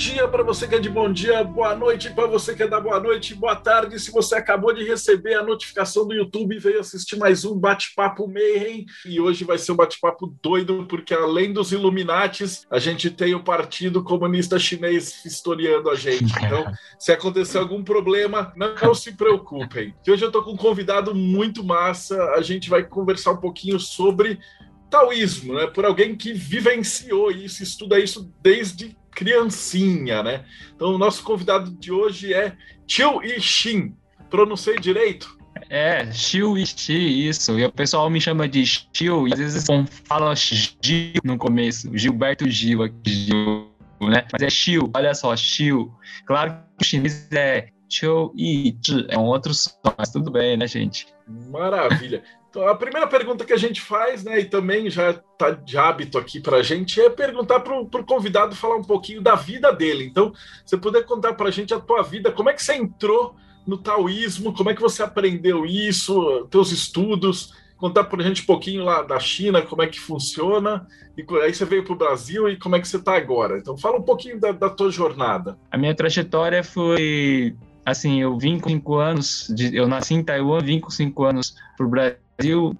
[0.00, 2.80] dia para você que é de bom dia, boa noite para você que é da
[2.80, 4.00] boa noite, boa tarde.
[4.00, 8.26] Se você acabou de receber a notificação do YouTube e veio assistir mais um bate-papo
[8.26, 13.34] Mayhem, e hoje vai ser um bate-papo doido, porque além dos Illuminates, a gente tem
[13.34, 16.32] o Partido Comunista Chinês historiando a gente.
[16.40, 16.64] Então,
[16.98, 19.94] se acontecer algum problema, não, não se preocupem.
[20.02, 23.78] Que hoje eu estou com um convidado muito massa, a gente vai conversar um pouquinho
[23.78, 24.40] sobre
[24.88, 25.66] taoísmo, né?
[25.66, 30.44] Por alguém que vivenciou isso, estuda isso desde criancinha, né?
[30.74, 33.94] Então, o nosso convidado de hoje é Chiu Xin.
[34.28, 35.40] Pronunciei direito?
[35.68, 37.58] É, e Xi, isso.
[37.58, 39.66] E o pessoal me chama de Xiu, e às vezes
[40.04, 44.26] fala Gil no começo, Gilberto Gil aqui, Gil, né?
[44.32, 45.92] Mas é Xiu, olha só, Xiu.
[46.26, 48.76] Claro que o chinês é Chiu e
[49.08, 51.06] é um outro som, mas tudo bem, né, gente?
[51.26, 52.22] Maravilha.
[52.50, 56.18] Então, a primeira pergunta que a gente faz, né, e também já está de hábito
[56.18, 60.04] aqui para a gente, é perguntar para o convidado falar um pouquinho da vida dele.
[60.04, 60.32] Então,
[60.66, 63.78] você puder contar para a gente a tua vida, como é que você entrou no
[63.78, 68.84] taoísmo, como é que você aprendeu isso, teus estudos, contar para a gente um pouquinho
[68.84, 72.56] lá da China, como é que funciona, e aí você veio para o Brasil e
[72.56, 73.58] como é que você está agora.
[73.58, 75.56] Então, fala um pouquinho da, da tua jornada.
[75.70, 80.60] A minha trajetória foi assim, eu vim com cinco anos, de, eu nasci em Taiwan,
[80.60, 82.76] vim com cinco anos para o Brasil.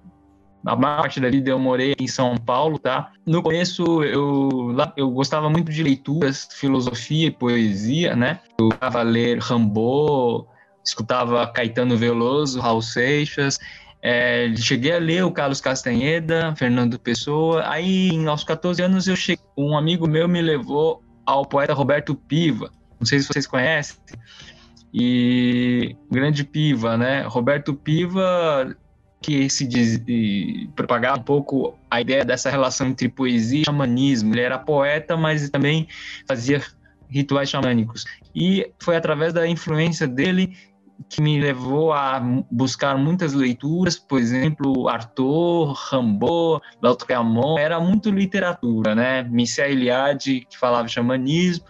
[0.65, 3.11] A maior parte da vida eu morei em São Paulo, tá?
[3.25, 8.39] No começo eu, eu gostava muito de leituras, filosofia e poesia, né?
[8.59, 10.47] Eu estava ler Rambo,
[10.85, 13.57] escutava Caetano Veloso, Raul Seixas,
[14.03, 17.67] é, cheguei a ler o Carlos Castanheda, Fernando Pessoa.
[17.67, 22.71] Aí, aos 14 anos, eu cheguei, um amigo meu me levou ao poeta Roberto Piva.
[22.99, 23.97] Não sei se vocês conhecem
[24.93, 27.21] e grande Piva, né?
[27.21, 28.75] Roberto Piva
[29.21, 30.01] que se diz,
[30.75, 34.33] propagava um pouco a ideia dessa relação entre poesia e xamanismo.
[34.33, 35.87] Ele era poeta, mas também
[36.27, 36.61] fazia
[37.07, 38.03] rituais xamânicos.
[38.33, 40.57] E foi através da influência dele
[41.09, 42.19] que me levou a
[42.49, 49.23] buscar muitas leituras, por exemplo, Arthur, Rimbaud, Lautréamont, era muito literatura, né?
[49.23, 51.65] Mircea Eliade, que falava xamanismo,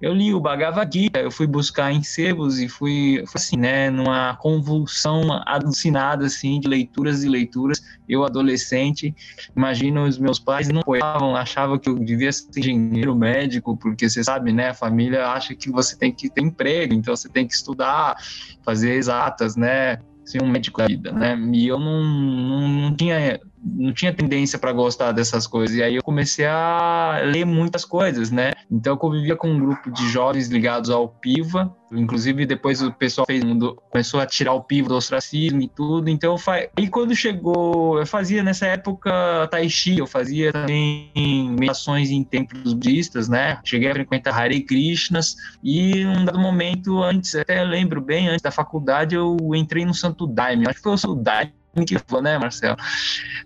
[0.00, 4.36] eu li o Bhagavad Gita, eu fui buscar em sebos e fui, assim, né, numa
[4.36, 7.80] convulsão alucinada, assim, de leituras e leituras.
[8.08, 9.14] Eu, adolescente,
[9.56, 14.22] imagino os meus pais não apoiavam, achavam que eu devia ser engenheiro médico, porque você
[14.24, 17.54] sabe, né, a família acha que você tem que ter emprego, então você tem que
[17.54, 18.16] estudar,
[18.64, 21.36] fazer exatas, né, ser um médico da vida, né?
[21.52, 25.76] E eu não, não, não tinha não tinha tendência para gostar dessas coisas.
[25.76, 28.52] E aí eu comecei a ler muitas coisas, né?
[28.70, 31.74] Então eu convivia com um grupo de jovens ligados ao PIVA.
[31.92, 33.42] Inclusive depois o pessoal fez,
[33.90, 36.08] começou a tirar o PIVA do ostracismo e tudo.
[36.08, 36.36] Então
[36.78, 41.10] e quando chegou, eu fazia nessa época Tai Chi, eu fazia também
[41.50, 43.58] meditações em templos budistas, né?
[43.64, 48.50] Cheguei a frequentar Hare Krishnas e num dado momento antes, até lembro bem, antes da
[48.50, 50.66] faculdade eu entrei no Santo Daime.
[50.66, 51.59] Acho que foi o Santo Daime
[52.06, 52.76] foi, né, Marcelo?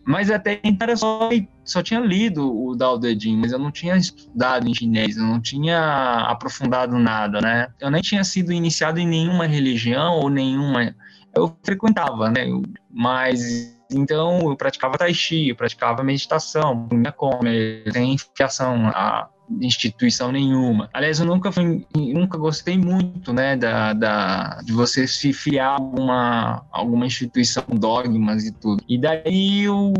[0.04, 1.28] Mas até então eu só,
[1.64, 5.24] só tinha lido o Dao De Jing, mas eu não tinha estudado em chinês, eu
[5.24, 7.68] não tinha aprofundado nada, né?
[7.80, 10.94] Eu nem tinha sido iniciado em nenhuma religião ou nenhuma.
[11.36, 12.46] Eu frequentava, né?
[12.90, 19.28] Mas então eu praticava tai chi, eu praticava meditação, minha come, sem fiação, a
[19.60, 20.88] instituição nenhuma.
[20.92, 25.74] Aliás, eu nunca fui, nunca gostei muito, né, da, da de você se fiar a
[25.74, 28.82] alguma, alguma instituição, dogmas e tudo.
[28.88, 29.92] E daí eu,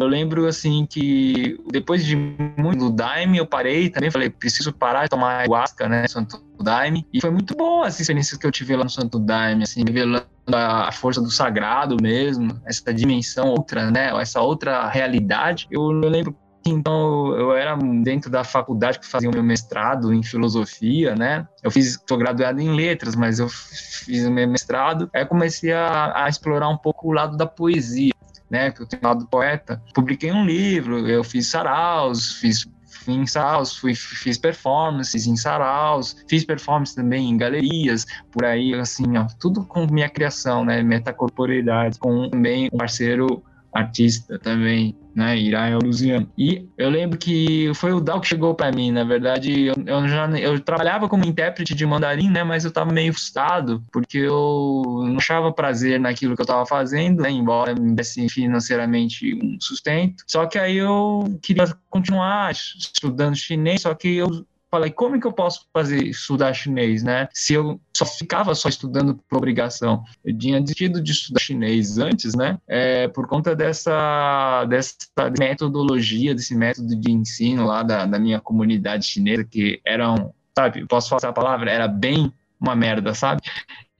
[0.00, 5.04] eu lembro, assim, que depois de muito do Daime, eu parei também, falei, preciso parar
[5.04, 7.06] de tomar ayahuasca, né, Santo Daime.
[7.12, 10.26] E foi muito bom as experiências que eu tive lá no Santo Daime, assim, revelando
[10.52, 15.66] a força do sagrado mesmo, essa dimensão outra, né, essa outra realidade.
[15.70, 20.22] Eu, eu lembro então eu era dentro da faculdade que fazia o meu mestrado em
[20.22, 21.46] filosofia, né?
[21.62, 25.10] Eu fiz, sou graduado em letras, mas eu fiz o meu mestrado.
[25.14, 28.12] Aí comecei a, a explorar um pouco o lado da poesia,
[28.48, 28.70] né?
[28.70, 29.82] Que eu tenho lado poeta.
[29.94, 32.66] Publiquei um livro, eu fiz saraus, fiz
[33.04, 38.72] fui em saraus, fui, fiz performances em saraus, fiz performances também em galerias, por aí,
[38.74, 43.42] assim, ó, tudo com minha criação, né, metacorporeidade, com também um parceiro
[43.74, 46.30] artista também, né, Iraia Luziano.
[46.38, 50.08] E eu lembro que foi o Dal que chegou para mim, na verdade, eu, eu,
[50.08, 54.82] já eu trabalhava como intérprete de mandarim, né, mas eu estava meio frustrado, porque eu
[55.04, 60.22] não achava prazer naquilo que eu estava fazendo, né, embora me desse financeiramente um sustento.
[60.26, 65.32] Só que aí eu queria continuar estudando chinês, só que eu falei, como que eu
[65.32, 67.28] posso fazer estudar chinês, né?
[67.32, 70.02] Se eu só ficava só estudando por obrigação.
[70.24, 72.58] Eu tinha desistido de estudar chinês antes, né?
[72.66, 74.96] É, por conta dessa, dessa
[75.38, 81.08] metodologia, desse método de ensino lá da, da minha comunidade chinesa, que eram, sabe, posso
[81.08, 81.70] falar essa palavra?
[81.70, 83.42] Era bem uma merda, sabe?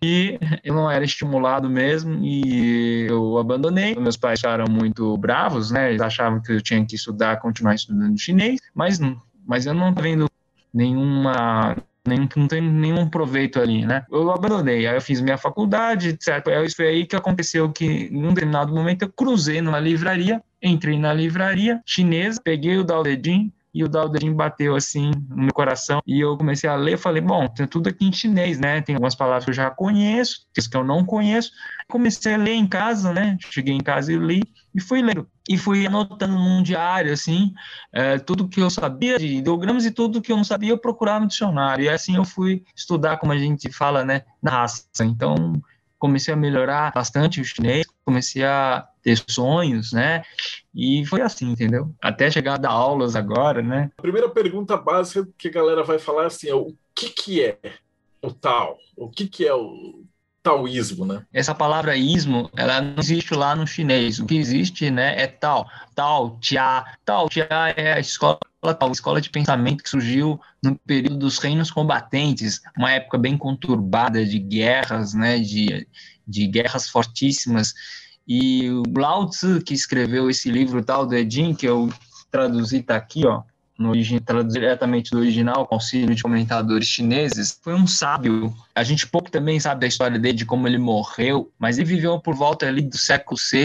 [0.03, 3.95] E eu não era estimulado mesmo e eu abandonei.
[3.95, 5.91] Meus pais ficaram muito bravos, né?
[5.91, 8.99] Eles achavam que eu tinha que estudar, continuar estudando chinês, mas,
[9.47, 10.29] mas eu não estava vendo
[10.75, 11.77] nenhuma
[12.07, 14.05] nenhum, não tem nenhum proveito ali, né?
[14.11, 16.47] Eu abandonei, aí eu fiz minha faculdade, etc.
[16.49, 20.99] Aí foi aí que aconteceu que, em um determinado momento, eu cruzei numa livraria, entrei
[20.99, 25.11] na livraria chinesa, peguei o Dao De Jing, e o Dao De Jing bateu assim
[25.29, 28.59] no meu coração e eu comecei a ler, falei, bom, tem tudo aqui em chinês,
[28.59, 28.81] né?
[28.83, 31.51] Tem algumas palavras que eu já conheço, que eu não conheço.
[31.89, 33.37] Comecei a ler em casa, né?
[33.51, 34.43] Cheguei em casa e li
[34.75, 37.53] e fui lendo e fui anotando num diário, assim,
[37.93, 41.21] é, tudo que eu sabia de ideogramas e tudo que eu não sabia eu procurava
[41.21, 41.85] no dicionário.
[41.85, 44.87] E assim eu fui estudar, como a gente fala, né, na raça.
[45.03, 45.53] Então,
[45.99, 50.23] comecei a melhorar bastante o chinês, comecei a ter sonhos, né,
[50.75, 51.95] e foi assim, entendeu?
[52.01, 53.91] Até chegar a dar aulas agora, né.
[53.99, 57.59] A primeira pergunta básica que a galera vai falar assim é o que que é
[58.23, 58.79] o tal?
[58.97, 60.05] O que que é o
[60.45, 61.23] taoísmo, né?
[61.33, 64.21] Essa palavra ismo, ela não existe lá no chinês.
[64.21, 66.85] O que existe, né, é tal, tal, tia.
[67.03, 68.39] Tal, tia é a escola
[68.79, 74.25] tal, escola de pensamento que surgiu no período dos reinos combatentes, uma época bem conturbada
[74.25, 75.89] de guerras, né, de,
[76.27, 77.75] de guerras fortíssimas.
[78.29, 81.91] E o Lao Tzu, que escreveu esse livro tal do Edin, que eu
[82.31, 83.43] traduzi, tá aqui, ó,
[83.79, 83.93] no
[84.25, 88.55] traduzido diretamente do original, auxílio de comentadores chineses, foi um sábio.
[88.75, 92.21] A gente pouco também sabe da história dele, de como ele morreu, mas ele viveu
[92.21, 93.65] por volta ali do século VI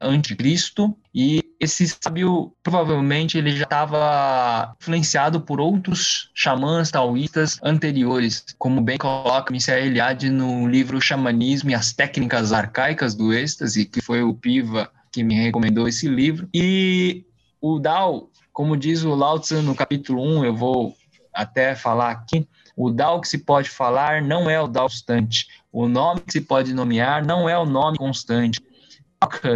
[0.00, 0.94] a.C.
[1.14, 8.98] e esse sábio, provavelmente, ele já estava influenciado por outros xamãs taoístas anteriores, como bem
[8.98, 14.34] coloca Michel Eliade no livro Xamanismo e as Técnicas Arcaicas do Êxtase, que foi o
[14.34, 16.46] Piva que me recomendou esse livro.
[16.52, 17.24] E
[17.58, 20.96] o Dao como diz o Lao Tzu no capítulo 1, eu vou
[21.30, 25.46] até falar aqui, o Dao que se pode falar não é o Dao constante.
[25.70, 28.58] O nome que se pode nomear não é o nome constante.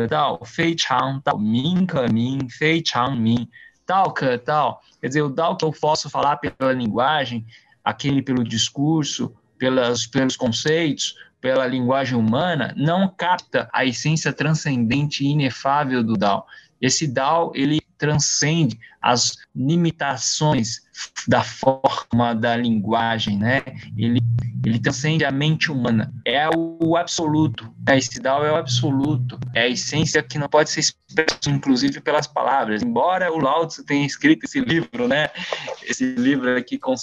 [0.07, 3.49] Dao, Fei Chang Dao, Min Ke Min, Fei Chang Min.
[3.87, 7.47] Dao Ke Dao, quer dizer, o Dao que eu posso falar pela linguagem,
[7.83, 15.29] aquele pelo discurso, pelas, pelos conceitos, pela linguagem humana, não capta a essência transcendente e
[15.29, 16.47] inefável do Dao.
[16.79, 20.81] Esse Dao, ele transcende as limitações
[21.29, 23.63] da forma da linguagem, né?
[23.97, 24.21] Ele,
[24.65, 26.13] ele transcende a mente humana.
[26.25, 27.73] É o absoluto.
[27.87, 29.39] É, esse é o absoluto.
[29.55, 32.83] É a essência que não pode ser expressa, inclusive, pelas palavras.
[32.83, 35.29] Embora o Lao Tzu tenha escrito esse livro, né?
[35.83, 36.95] Esse livro aqui com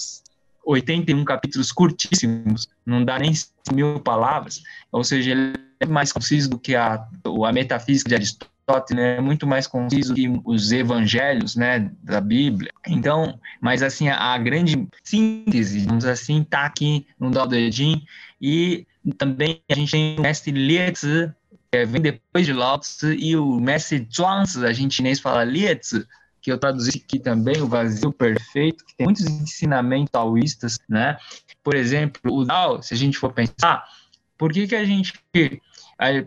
[0.65, 3.31] 81 capítulos curtíssimos, não dá nem
[3.71, 4.61] mil palavras,
[4.91, 7.07] ou seja, ele é mais conciso do que a,
[7.45, 12.71] a metafísica de Aristóteles Aristóteles é muito mais conciso que os evangelhos, né, da Bíblia.
[12.85, 18.05] Então, mas assim, a, a grande síntese, vamos assim, está aqui no Dao De Jing,
[18.41, 18.85] e
[19.17, 21.33] também a gente tem o mestre Lietzi,
[21.71, 26.05] que vem depois de Lao Tzu, e o mestre Zhuangzi, a gente chinês fala Lietzi,
[26.41, 31.17] que eu traduzi aqui também, o vazio perfeito, que tem muitos ensinamentos taoístas, né?
[31.63, 33.85] Por exemplo, o Dao, se a gente for pensar,
[34.37, 35.13] por que que a gente,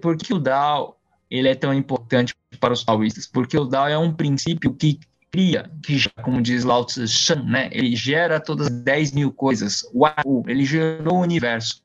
[0.00, 1.00] por que o Dao
[1.31, 3.27] ele é tão importante para os taoístas?
[3.27, 4.99] Porque o Dao é um princípio que
[5.31, 9.33] cria, que já, como diz Lao Tzu Shan, né, ele gera todas as 10 mil
[9.33, 11.83] coisas, Uau, ele gerou o universo.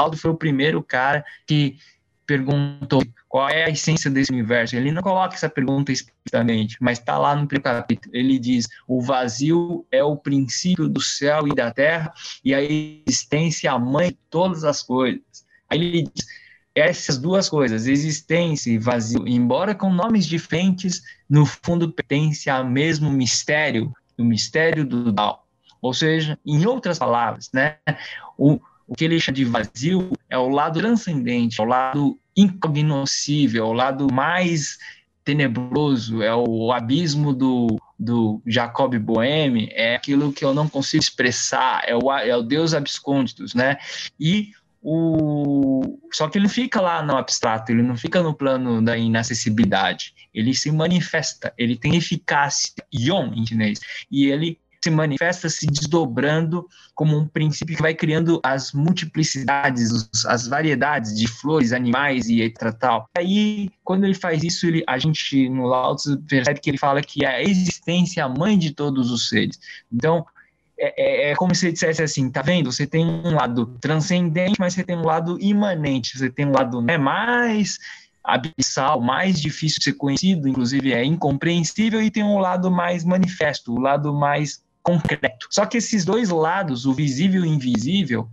[0.00, 1.76] Lao foi o primeiro cara que
[2.26, 4.76] perguntou qual é a essência desse universo.
[4.76, 8.14] Ele não coloca essa pergunta explicitamente, mas está lá no primeiro capítulo.
[8.14, 12.12] Ele diz: o vazio é o princípio do céu e da terra,
[12.44, 15.20] e a existência é a mãe de todas as coisas.
[15.68, 16.26] Aí ele diz:
[16.74, 23.10] essas duas coisas, existência e vazio, embora com nomes diferentes, no fundo pertencem ao mesmo
[23.10, 25.46] mistério, o mistério do Dao.
[25.80, 27.76] Ou seja, em outras palavras, né,
[28.36, 33.64] o, o que ele chama de vazio é o lado transcendente, é o lado incognoscível,
[33.64, 34.78] é o lado mais
[35.24, 41.82] tenebroso, é o abismo do, do Jacob Boehme, é aquilo que eu não consigo expressar,
[41.86, 43.78] é o, é o Deus abscônditos, né?
[44.20, 44.52] E
[44.84, 50.14] o só que ele fica lá no abstrato, ele não fica no plano da inacessibilidade.
[50.32, 56.68] Ele se manifesta, ele tem eficácia, yon em chinês, e ele se manifesta se desdobrando
[56.94, 62.70] como um princípio que vai criando as multiplicidades, as variedades de flores, animais e etc.
[62.78, 63.08] Tal.
[63.16, 67.00] Aí, quando ele faz isso, ele, a gente no Lao Tzu percebe que ele fala
[67.00, 69.58] que a existência é a mãe de todos os seres.
[69.90, 70.26] Então,
[70.78, 72.72] é, é, é, como se dissesse assim, tá vendo?
[72.72, 76.80] Você tem um lado transcendente, mas você tem um lado imanente, você tem um lado
[76.80, 77.78] né, mais
[78.22, 83.72] abissal, mais difícil de ser conhecido, inclusive é incompreensível, e tem um lado mais manifesto,
[83.72, 85.46] o lado mais concreto.
[85.50, 88.28] Só que esses dois lados, o visível e o invisível,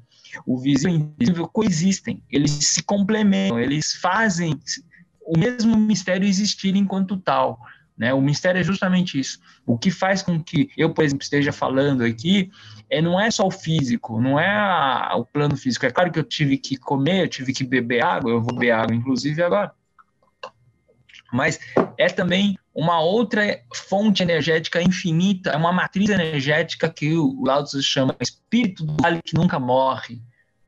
[0.45, 4.57] o visível e o invisível coexistem, eles se complementam, eles fazem
[5.25, 7.59] o mesmo mistério existir enquanto tal.
[8.01, 8.11] Né?
[8.15, 9.39] O mistério é justamente isso.
[9.63, 12.49] O que faz com que eu, por exemplo, esteja falando aqui
[12.89, 15.85] é, não é só o físico, não é a, o plano físico.
[15.85, 18.71] É claro que eu tive que comer, eu tive que beber água, eu vou beber
[18.71, 19.71] água, inclusive, agora.
[21.31, 21.59] Mas
[21.95, 27.83] é também uma outra fonte energética infinita, é uma matriz energética que o Lao Tzu
[27.83, 30.19] chama espírito do vale que nunca morre,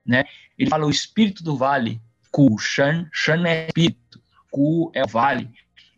[0.06, 0.24] né?
[0.56, 2.00] Ele fala o espírito do vale,
[2.32, 4.22] Ku Shan, Shan é espírito,
[4.52, 5.50] Ku é o vale,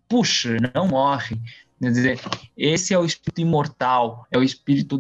[0.08, 1.40] puxa, não morre.
[1.82, 2.20] Quer dizer,
[2.58, 4.98] esse é o espírito imortal, é o espírito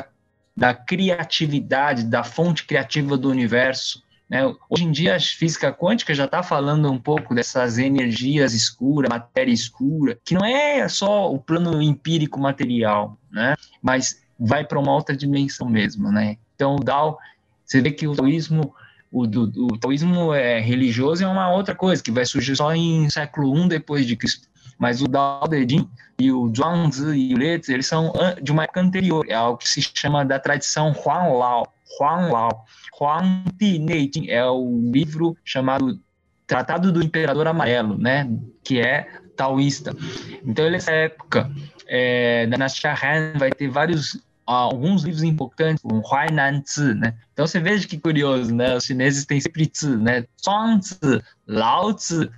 [0.56, 4.42] da criatividade, da fonte criativa do universo, né?
[4.70, 9.52] Hoje em dia, a física quântica já está falando um pouco dessas energias escuras, matéria
[9.52, 13.56] escura, que não é só o plano empírico material, né?
[13.82, 16.12] mas vai para uma outra dimensão mesmo.
[16.12, 16.38] Né?
[16.56, 17.20] Então, o Dao,
[17.64, 18.74] você vê que o taoísmo,
[19.12, 23.56] o, o taoísmo é religioso é uma outra coisa, que vai surgir só em século
[23.58, 24.48] I depois de Cristo.
[24.78, 25.90] Mas o Dao De Jing
[26.20, 29.70] e o Zhuangzi e o Letzi, eles são de uma época anterior, é algo que
[29.70, 31.74] se chama da tradição Huang Lao.
[32.00, 32.66] Huang Lao.
[33.00, 36.00] Huang Di Neijing é o livro chamado
[36.48, 38.30] Tratado do Imperador Amarelo, né?
[38.64, 39.96] Que é taoísta.
[40.44, 41.52] Então, nessa época,
[41.88, 47.16] é, da dinastia Han, vai ter vários alguns livros importantes, como Huainan Zi, né?
[47.34, 48.76] Então você veja que curioso, né?
[48.76, 50.26] Os chineses têm sempre Zi, né?
[50.44, 52.30] Zhuangzi, Lao Tzu,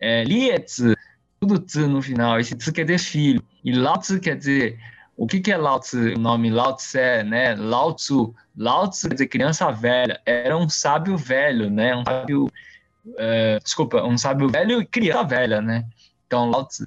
[0.00, 0.94] é, Lie Tzu,
[1.42, 2.38] tudo Zi no final.
[2.38, 3.42] Esse Zi quer dizer filho.
[3.64, 4.78] E Lao Tzu quer dizer
[5.16, 6.14] o que, que é Lao Tzu?
[6.14, 7.54] O nome Lao Tse, né?
[7.56, 8.32] Lao Tzu.
[8.56, 10.20] Lao Tzu quer dizer criança velha.
[10.24, 11.96] Era um sábio velho, né?
[11.96, 12.50] Um sábio.
[13.18, 15.84] É, desculpa, um sábio velho e criança velha, né?
[16.26, 16.86] Então, Lao Tzu.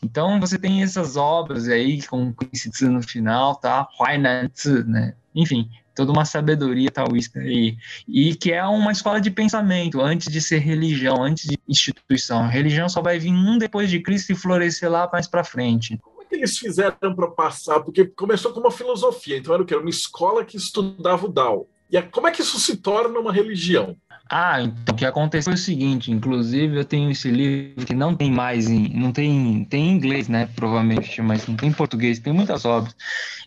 [0.00, 3.88] Então, você tem essas obras aí com esse Tzu no final, tá?
[3.98, 5.14] Huainan Tzu, né?
[5.34, 7.76] Enfim, toda uma sabedoria taoísta aí.
[8.06, 12.40] E que é uma escola de pensamento, antes de ser religião, antes de instituição.
[12.40, 15.98] A religião só vai vir um depois de Cristo e florescer lá mais para frente
[16.28, 17.80] que eles fizeram para passar?
[17.80, 19.72] Porque começou com uma filosofia, então era o que?
[19.72, 21.66] Era uma escola que estudava o Dao.
[21.90, 23.96] E como é que isso se torna uma religião?
[24.30, 28.14] Ah, então o que aconteceu é o seguinte, inclusive eu tenho esse livro que não
[28.14, 32.18] tem mais em, não tem, tem em inglês, né, provavelmente, mas não tem em português,
[32.18, 32.94] tem muitas obras.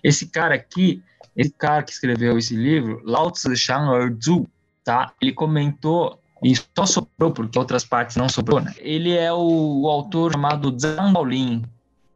[0.03, 1.03] Esse cara aqui,
[1.35, 4.47] esse cara que escreveu esse livro, Lao Tzu Shang Erzu,
[4.83, 5.13] tá?
[5.21, 8.73] Ele comentou e só soprou porque outras partes não soprou, né?
[8.77, 11.63] Ele é o, o autor chamado Zhang Baolin,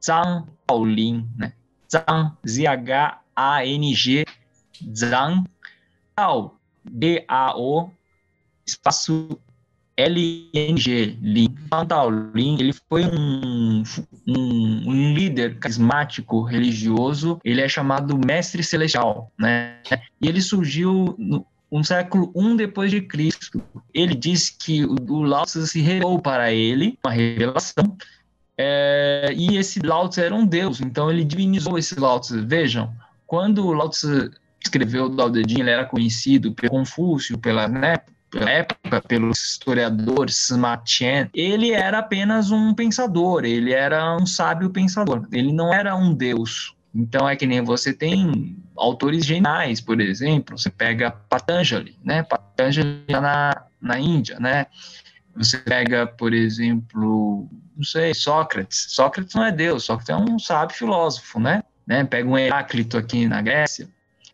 [0.04, 1.54] Zhang Baolin, né?
[1.92, 4.26] Zhang, Z-H-A-N-G,
[4.96, 5.44] Zhang,
[6.18, 7.90] Dao, D-A-O,
[8.66, 9.40] espaço
[9.98, 11.56] L-N-G, Lin.
[11.88, 13.84] Daolin, ele foi um,
[14.28, 19.78] um, um, líder carismático religioso, ele é chamado Mestre Celestial, né?
[20.22, 23.62] E ele surgiu no um século um depois de Cristo.
[23.94, 27.98] Ele disse que o Lao Tzu se revelou para ele, uma revelação,
[28.58, 32.48] é, e esse Lao Tzu era um deus, então ele divinizou esse Lao Tzu.
[32.48, 32.94] Vejam,
[33.28, 34.32] quando o Lao Tzu
[34.64, 37.98] escreveu o Dao De ele era conhecido pelo Confúcio, pela, né,
[38.36, 44.70] pela época, pelos historiadores Sima Qian, ele era apenas um pensador, ele era um sábio
[44.70, 46.76] pensador, ele não era um deus.
[46.94, 52.24] Então é que nem você tem autores geniais, por exemplo, você pega Patanjali, né?
[52.24, 54.66] Patanjali na, na Índia, né?
[55.36, 58.88] Você pega, por exemplo, não sei, Sócrates.
[58.90, 61.64] Sócrates não é Deus, Sócrates é um sábio filósofo, né?
[61.88, 62.04] né?
[62.04, 63.88] Pega um Heráclito aqui na Grécia.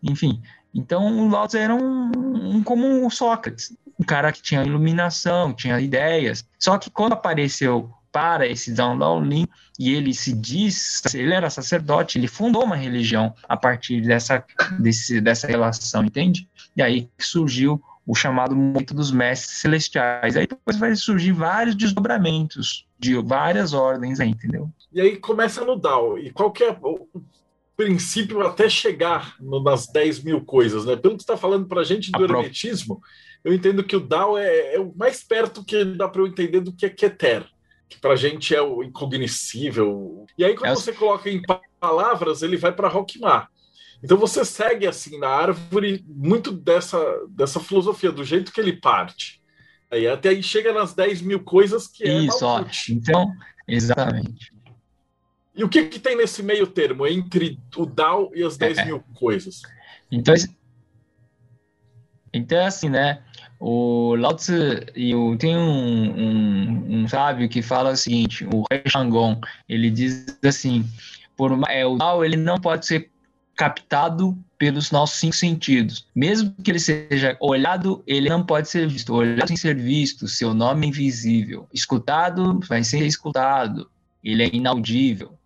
[0.04, 0.42] Enfim,
[0.74, 2.12] então o Lao era um,
[2.56, 6.46] um como o Sócrates, um cara que tinha iluminação, tinha ideias.
[6.60, 9.48] Só que quando apareceu para esse Zhang Daolin
[9.80, 14.44] e ele se diz, ele era sacerdote, ele fundou uma religião a partir dessa,
[14.80, 16.48] desse, dessa relação, entende?
[16.76, 20.36] E aí surgiu o chamado movimento dos mestres celestiais.
[20.36, 24.70] Aí depois vai surgir vários desdobramentos de várias ordens aí, entendeu?
[24.92, 26.18] E aí começa no Dao.
[26.18, 27.08] E qual que é o
[27.78, 30.96] princípio até chegar no, nas 10 mil coisas, né?
[30.96, 33.02] Pelo que você está falando para a gente do hermetismo,
[33.44, 36.60] eu entendo que o Dao é, é o mais perto que dá para eu entender
[36.60, 37.46] do que é Keter,
[37.90, 40.26] que para a gente é o incognoscível.
[40.38, 41.42] E aí, quando é você coloca em
[41.80, 43.50] palavras, ele vai para Rockmar.
[44.04, 49.42] Então você segue assim na árvore muito dessa, dessa filosofia, do jeito que ele parte.
[49.92, 53.32] Aí até aí chega nas 10 mil coisas que é Isso, ó, então,
[53.68, 54.54] exatamente.
[55.54, 58.86] E o que, que tem nesse meio termo entre o DAO e as 10 é.
[58.86, 59.62] mil coisas?
[60.10, 60.34] Então,
[62.34, 63.24] então é assim, né?
[63.64, 64.54] O Lao Tzu,
[64.96, 69.40] e o, tem um, um, um, sábio que fala o seguinte, o Rei Shangon,
[69.70, 70.84] ele diz assim,
[71.38, 73.12] por, é, o Dao ele não pode ser
[73.56, 76.08] captado pelos nossos cinco sentidos.
[76.16, 79.14] Mesmo que ele seja olhado, ele não pode ser visto.
[79.14, 81.68] Olhado sem ser visto, seu nome é invisível.
[81.72, 83.88] Escutado, vai ser escutado.
[84.24, 85.38] Ele é inaudível.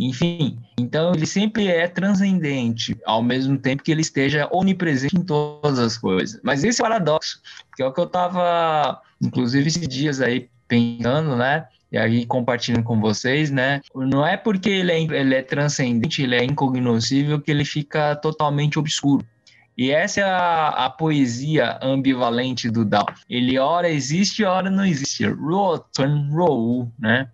[0.00, 5.78] Enfim, então ele sempre é transcendente, ao mesmo tempo que ele esteja onipresente em todas
[5.78, 6.40] as coisas.
[6.42, 7.38] Mas esse é o paradoxo,
[7.76, 11.66] que é o que eu estava, inclusive, esses dias aí pensando, né?
[11.92, 13.82] E aí compartilhando com vocês, né?
[13.94, 18.78] Não é porque ele é, ele é transcendente, ele é incognoscível, que ele fica totalmente
[18.78, 19.22] obscuro.
[19.76, 23.04] E essa é a, a, poesia ambivalente do Dao.
[23.28, 25.26] Ele ora existe, ora não existe.
[25.26, 27.28] Ro, Tun, Ro, né?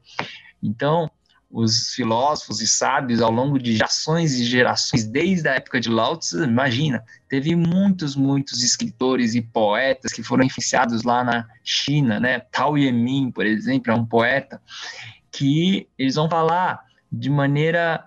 [0.61, 1.09] Então,
[1.57, 6.19] os filósofos e sábios ao longo de gerações e gerações, desde a época de Lao
[6.19, 12.41] Tzu, imagina, teve muitos, muitos escritores e poetas que foram influenciados lá na China, né?
[12.41, 14.61] Tao Yemin, por exemplo, é um poeta
[15.33, 18.05] que eles vão falar de maneira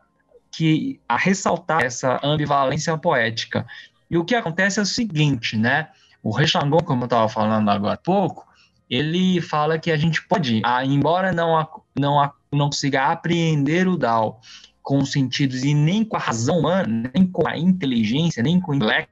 [0.51, 3.65] que a ressaltar essa ambivalência poética.
[4.11, 5.89] E o que acontece é o seguinte, né?
[6.21, 8.47] O Rechangon, como eu estava falando agora há pouco,
[8.87, 14.41] ele fala que a gente pode, ah, embora não, não, não consiga apreender o Dao
[14.81, 18.71] com os sentidos e nem com a razão humana, nem com a inteligência, nem com
[18.71, 19.11] o intelecto,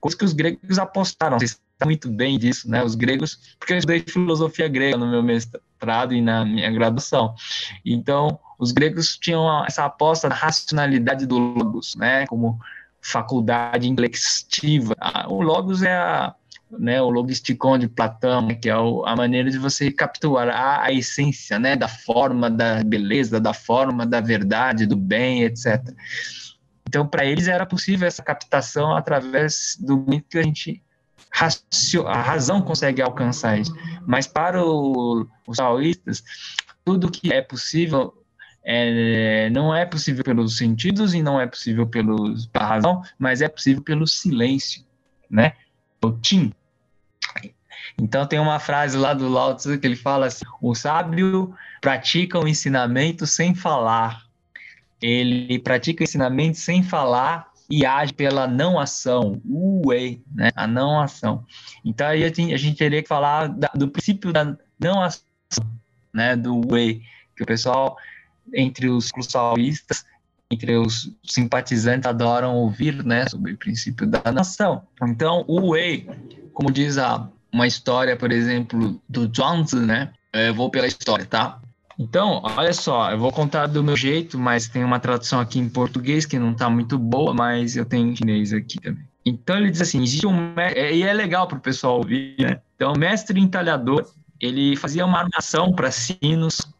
[0.00, 1.38] coisa que os gregos apostaram.
[1.38, 2.82] Vocês sabem muito bem disso, né?
[2.82, 7.34] Os gregos, porque eu estudei filosofia grega no meu mestrado e na minha graduação.
[7.84, 12.26] Então, os gregos tinham essa aposta da racionalidade do logos, né?
[12.26, 12.58] Como
[13.02, 14.94] faculdade intelectiva.
[15.28, 16.34] O logos é a
[16.78, 20.92] né, o logisticon de Platão, né, que é a maneira de você capturar a, a,
[20.92, 25.82] essência né, da forma da beleza, da forma da verdade, do bem, etc.
[26.88, 30.82] Então, para eles era possível essa captação através do momento que a gente
[32.06, 33.74] a razão consegue alcançar isso.
[34.06, 36.22] Mas para o, os taoístas,
[36.84, 38.12] tudo que é possível
[38.62, 43.48] é, não é possível pelos sentidos e não é possível pelos, pela razão, mas é
[43.48, 44.84] possível pelo silêncio,
[45.30, 45.54] né?
[46.04, 46.52] O Tim,
[47.98, 52.38] então tem uma frase lá do Lao Tzu que ele fala assim: o sábio pratica
[52.38, 54.22] o ensinamento sem falar.
[55.00, 60.50] Ele pratica o ensinamento sem falar e age pela não ação, o way, né?
[60.54, 61.44] A não ação.
[61.84, 65.24] Então aí a gente teria que falar do princípio da não ação,
[66.12, 66.36] né?
[66.36, 67.02] Do way,
[67.36, 67.96] que o pessoal
[68.54, 70.04] entre os taoístas
[70.52, 74.82] entre os simpatizantes adoram ouvir, né, sobre o princípio da nação.
[75.02, 76.06] Então, o Wei,
[76.52, 80.12] como diz a uma história, por exemplo, do Zhuangzi, né?
[80.32, 81.60] Eu vou pela história, tá?
[81.98, 85.68] Então, olha só, eu vou contar do meu jeito, mas tem uma tradução aqui em
[85.68, 89.04] português que não tá muito boa, mas eu tenho chinês aqui também.
[89.24, 92.60] Então ele diz assim, existe um e é legal para o pessoal ouvir, né?
[92.74, 94.04] Então, mestre entalhador,
[94.40, 96.71] ele fazia uma armação para sinos,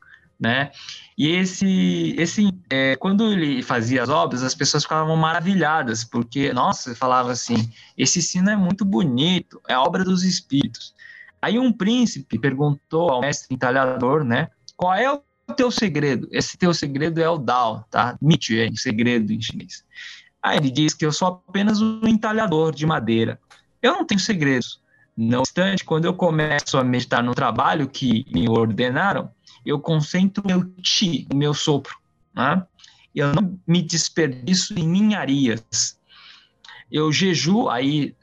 [0.42, 0.72] né?
[1.16, 6.96] E esse, esse é, quando ele fazia as obras, as pessoas ficavam maravilhadas, porque, nossa,
[6.96, 10.92] falava assim: esse sino é muito bonito, é obra dos espíritos.
[11.40, 14.48] Aí um príncipe perguntou ao mestre entalhador, né?
[14.76, 15.22] Qual é o
[15.56, 16.28] teu segredo?
[16.32, 18.16] Esse teu segredo é o Dao, tá?
[18.20, 19.84] Michi é segredo em chinês.
[20.42, 23.38] Aí ele diz que eu sou apenas um entalhador de madeira.
[23.80, 24.81] Eu não tenho segredos.
[25.16, 29.30] Não obstante, quando eu começo a meditar no trabalho que me ordenaram,
[29.64, 31.96] eu concentro meu chi, o meu sopro.
[32.34, 32.64] Né?
[33.14, 35.98] Eu não me desperdiço em ninharias.
[36.90, 38.14] Eu jejuo, aí,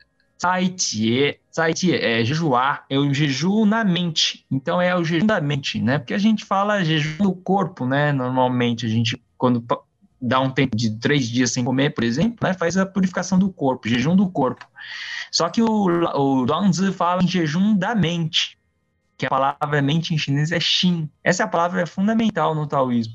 [0.41, 4.45] zai tie, zai tie, é jejuar, eu jejuo na mente.
[4.49, 5.99] Então é o jejum da mente, né?
[5.99, 8.11] Porque a gente fala jejum do corpo, né?
[8.11, 9.63] Normalmente a gente, quando
[10.20, 12.54] dá um tempo de três dias sem comer, por exemplo, né?
[12.54, 14.66] Faz a purificação do corpo, jejum do corpo.
[15.30, 18.56] Só que o, o Duanzi fala em jejum da mente
[19.16, 21.08] que a palavra mente em chinês é Xin.
[21.22, 23.14] Essa palavra é fundamental no taoísmo.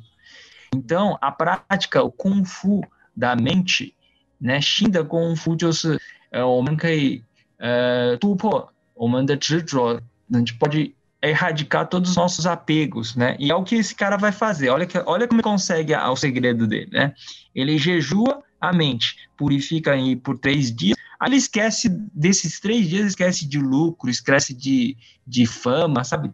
[0.74, 2.82] Então, a prática, o Kung Fu
[3.16, 3.96] da mente,
[4.40, 4.62] né?
[4.62, 6.00] Xin da Kung Fu 就是
[6.32, 7.24] 呃，我们可以
[7.58, 10.00] 呃突破我们的执着，
[10.32, 10.94] a gente pode
[11.29, 13.37] erradicar todos os nossos apegos, né?
[13.39, 14.71] E é o que esse cara vai fazer.
[14.71, 17.15] Olha, que, olha como ele consegue o segredo dele, né?
[17.55, 23.07] Ele jejua a mente, purifica aí por três dias, Aí ele esquece desses três dias,
[23.07, 24.95] esquece de lucro, esquece de,
[25.27, 26.31] de fama, sabe?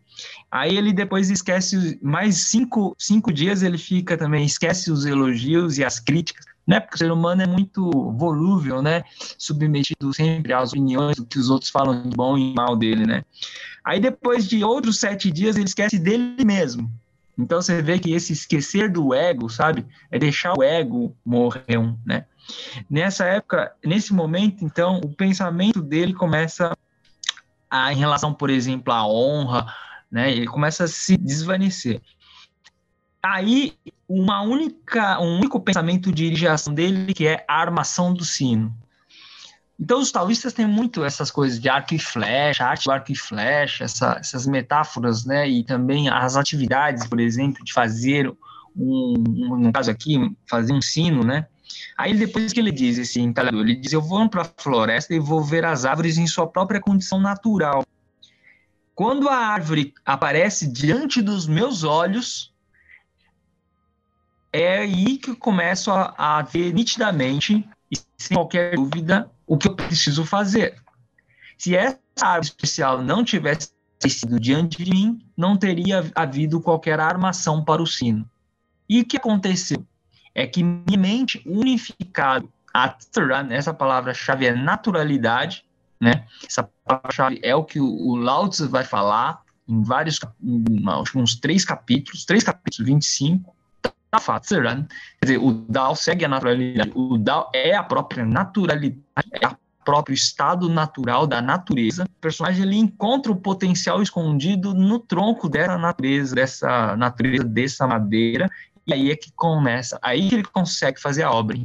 [0.51, 5.85] Aí ele depois esquece mais cinco, cinco dias, ele fica também, esquece os elogios e
[5.85, 6.81] as críticas, né?
[6.81, 9.03] Porque o ser humano é muito volúvel, né?
[9.39, 13.25] Submetido sempre às opiniões que os outros falam de bom e mal dele, né?
[13.85, 16.91] Aí depois de outros sete dias, ele esquece dele mesmo.
[17.39, 19.87] Então você vê que esse esquecer do ego, sabe?
[20.11, 21.65] É deixar o ego morrer,
[22.05, 22.27] né?
[22.89, 26.77] Nessa época, nesse momento, então, o pensamento dele começa
[27.71, 29.73] a, em relação, por exemplo, à honra,
[30.11, 30.33] né?
[30.33, 32.01] Ele começa a se desvanecer.
[33.23, 33.75] Aí,
[34.09, 38.75] uma única, um único pensamento dirige a ação dele, que é a armação do sino.
[39.79, 43.17] Então, os taoístas têm muito essas coisas de arco e flecha, arte do arco e
[43.17, 45.49] flecha, essa, essas metáforas, né?
[45.49, 48.31] E também as atividades, por exemplo, de fazer
[48.77, 51.47] um, um no caso aqui, fazer um sino, né?
[51.97, 55.19] Aí depois que ele diz esse entalhador, ele diz: Eu vou para a floresta e
[55.19, 57.85] vou ver as árvores em sua própria condição natural.
[58.95, 62.50] Quando a árvore aparece diante dos meus olhos,
[64.53, 69.69] é aí que eu começo a, a ver nitidamente e sem qualquer dúvida o que
[69.69, 70.77] eu preciso fazer.
[71.59, 73.73] Se essa árvore especial não tivesse
[74.09, 78.29] sido diante de mim, não teria havido qualquer armação para o sino.
[78.89, 79.85] E o que aconteceu?
[80.35, 82.47] é que minha mente unificada,
[83.51, 85.65] essa palavra-chave é naturalidade,
[86.01, 86.27] né?
[86.47, 90.27] Essa palavra-chave é o que o Lao Tzu vai falar em vários, que
[91.19, 93.55] uns três capítulos, três capítulos, 25,
[95.21, 96.93] Quer dizer, o Dao segue a naturalidade.
[96.95, 102.05] O Dao é a própria naturalidade, é o próprio estado natural da natureza.
[102.05, 108.49] O personagem ele encontra o potencial escondido no tronco dessa natureza, dessa natureza, dessa madeira,
[108.87, 111.57] e aí é que começa, aí que ele consegue fazer a obra.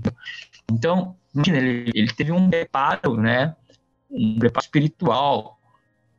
[0.71, 3.55] Então, imagina, ele, ele teve um preparo, né?
[4.09, 5.59] Um preparo espiritual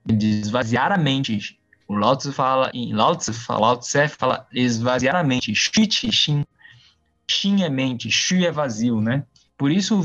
[0.04, 1.58] de esvaziar a mente.
[1.88, 5.54] O Lao Tzu fala, em Lao Tzu, Lao Tzu fala esvaziar a mente.
[5.54, 6.44] Xi, Qi, Xin.
[7.30, 9.24] Xin é mente, Xu é vazio, né?
[9.56, 10.04] Por isso o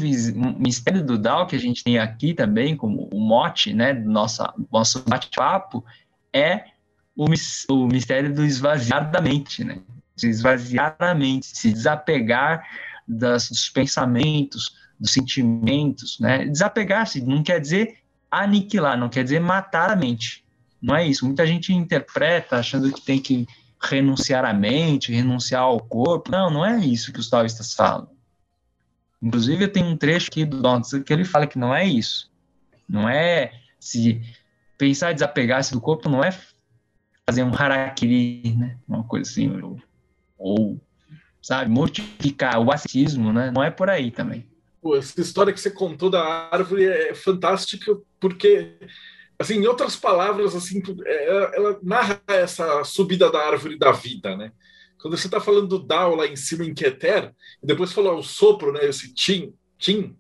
[0.60, 4.42] mistério do Dao que a gente tem aqui também, como o mote, né, do nosso,
[4.72, 5.84] nosso bate-papo,
[6.32, 6.64] é
[7.16, 7.26] o,
[7.70, 9.80] o mistério do esvaziar da mente, né?
[10.22, 12.64] se esvaziar a mente, se desapegar
[13.08, 16.46] das, dos pensamentos, dos sentimentos, né?
[16.46, 17.98] Desapegar-se não quer dizer
[18.30, 20.46] aniquilar, não quer dizer matar a mente.
[20.82, 21.26] Não é isso.
[21.26, 23.48] Muita gente interpreta achando que tem que
[23.82, 26.32] renunciar à mente, renunciar ao corpo.
[26.32, 28.10] Não, não é isso que os taoístas falam.
[29.22, 32.32] Inclusive, tenho um trecho aqui do Don que ele fala que não é isso.
[32.90, 34.22] Não é se
[34.78, 36.32] pensar desapegar-se do corpo, não é
[37.26, 38.78] fazer um harakiri, né?
[38.88, 39.52] Uma coisa assim,
[40.38, 40.82] ou,
[41.42, 43.52] sabe, mortificar o ascetismo, né?
[43.52, 44.46] Não é por aí também.
[44.82, 48.80] Pô, essa história que você contou da árvore é fantástica porque,
[49.42, 54.36] assim, em outras palavras, assim, é, ela, ela narra essa subida da árvore da vida,
[54.36, 54.52] né?
[55.02, 58.24] Quando você está falando do Dao lá em cima em Keter, e depois falou o
[58.24, 58.86] sopro, né?
[58.86, 60.16] Esse Tim, Tim,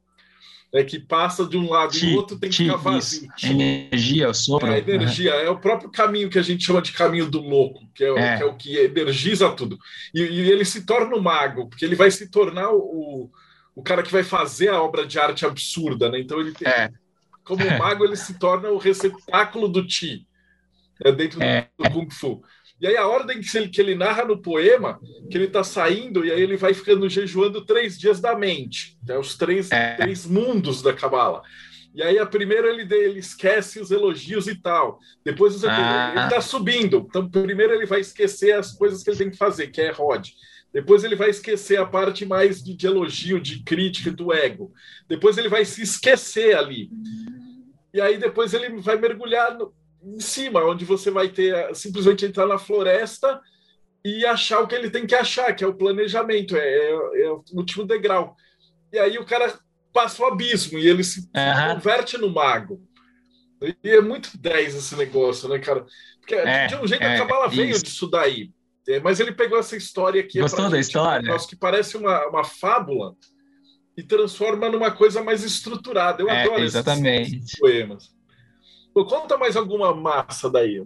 [0.73, 3.29] é que passa de um lado e do outro tem que ficar vazio.
[3.43, 4.71] Energia, o sopro.
[4.71, 8.03] É, energia, é o próprio caminho que a gente chama de caminho do louco, que
[8.03, 8.37] é, é.
[8.37, 9.77] Que, é o que energiza tudo.
[10.13, 13.29] E, e, ele se torna o mago, porque ele vai se tornar o,
[13.75, 16.19] o cara que vai fazer a obra de arte absurda, né?
[16.19, 16.89] Então ele tem, é.
[17.57, 20.25] Como mago ele se torna o receptáculo do Ti,
[21.03, 21.67] é, dentro do, é.
[21.77, 22.41] do Kung Fu.
[22.79, 26.25] E aí a ordem que ele, que ele narra no poema, que ele está saindo
[26.25, 29.95] e aí ele vai ficando jejuando três dias da mente, né, os três, é.
[29.95, 31.43] três mundos da Cabala.
[31.93, 34.97] E aí a primeira ele, ele esquece os elogios e tal.
[35.25, 36.13] Depois ah.
[36.15, 37.05] ele está subindo.
[37.09, 40.29] Então primeiro ele vai esquecer as coisas que ele tem que fazer, que é Rod.
[40.73, 44.71] Depois ele vai esquecer a parte mais de, de elogio, de crítica do ego.
[45.07, 46.89] Depois ele vai se esquecer ali.
[47.93, 49.73] E aí depois ele vai mergulhar no,
[50.03, 53.39] em cima, onde você vai ter simplesmente entrar na floresta
[54.03, 57.31] e achar o que ele tem que achar, que é o planejamento, é, é, é
[57.31, 58.35] o último degrau.
[58.91, 59.53] E aí o cara
[59.93, 61.75] passa o abismo e ele se uhum.
[61.75, 62.81] converte no mago.
[63.83, 65.85] E é muito 10 esse negócio, né, cara?
[66.19, 68.51] Porque é, de um jeito é, a Cabala veio disso daí.
[68.87, 70.41] É, mas ele pegou essa história aqui.
[70.41, 71.35] Gostou da gente, história?
[71.35, 73.15] Um que parece uma, uma fábula
[73.95, 76.21] e transforma numa coisa mais estruturada.
[76.21, 77.37] Eu é, adoro exatamente.
[77.37, 78.11] esses poemas.
[78.93, 80.83] Pô, conta mais alguma massa daí.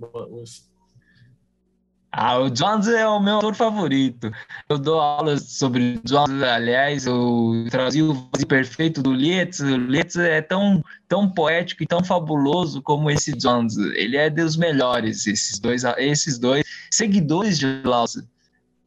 [2.11, 4.31] Ah, o Jones é o meu autor favorito.
[4.69, 9.59] Eu dou aulas sobre Jones, aliás, eu trazi o Vazio Perfeito do Lietz.
[9.59, 13.75] O Lietz é tão, tão poético e tão fabuloso como esse Jones.
[13.75, 18.05] Ele é dos melhores, esses dois, esses dois seguidores de Lao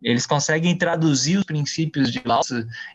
[0.03, 2.41] Eles conseguem traduzir os princípios de Lao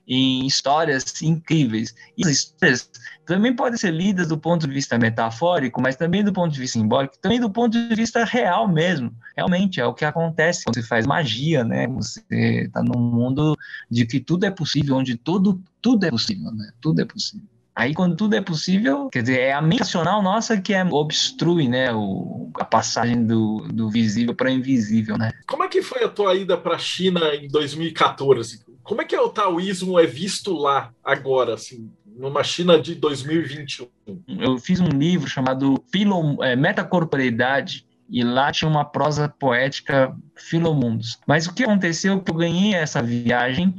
[0.07, 1.93] em histórias incríveis.
[2.17, 2.89] E as histórias
[3.25, 6.79] também podem ser lidas do ponto de vista metafórico, mas também do ponto de vista
[6.79, 9.13] simbólico, também do ponto de vista real mesmo.
[9.35, 11.87] Realmente é o que acontece quando você faz magia, né?
[11.87, 13.55] Você está num mundo
[13.89, 16.71] de que tudo é possível, onde tudo, tudo é possível, né?
[16.81, 17.52] Tudo é possível.
[17.75, 21.67] Aí, quando tudo é possível, quer dizer, é a mente racional nossa que é, obstrui,
[21.67, 25.31] né, o, a passagem do, do visível para o invisível, né?
[25.47, 28.63] Como é que foi a tua ida para a China em 2014?
[28.83, 33.87] Como é que é o taoísmo é visto lá agora, assim, numa China de 2021?
[34.27, 41.19] Eu fiz um livro chamado Filo, é, Metacorporeidade, e lá tinha uma prosa poética Filomundos.
[41.25, 43.73] Mas o que aconteceu é que eu ganhei essa viagem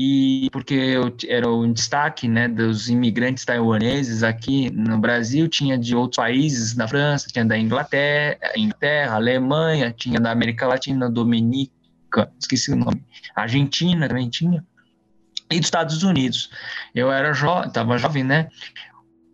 [0.00, 5.96] e porque eu era o destaque né, dos imigrantes taiwaneses aqui no Brasil, tinha de
[5.96, 12.70] outros países, na França, tinha da Inglaterra, Inglaterra, Alemanha, tinha da América Latina, Dominica, esqueci
[12.70, 14.64] o nome, Argentina também tinha,
[15.50, 16.48] e dos Estados Unidos.
[16.94, 18.50] Eu era jovem, estava jovem, né?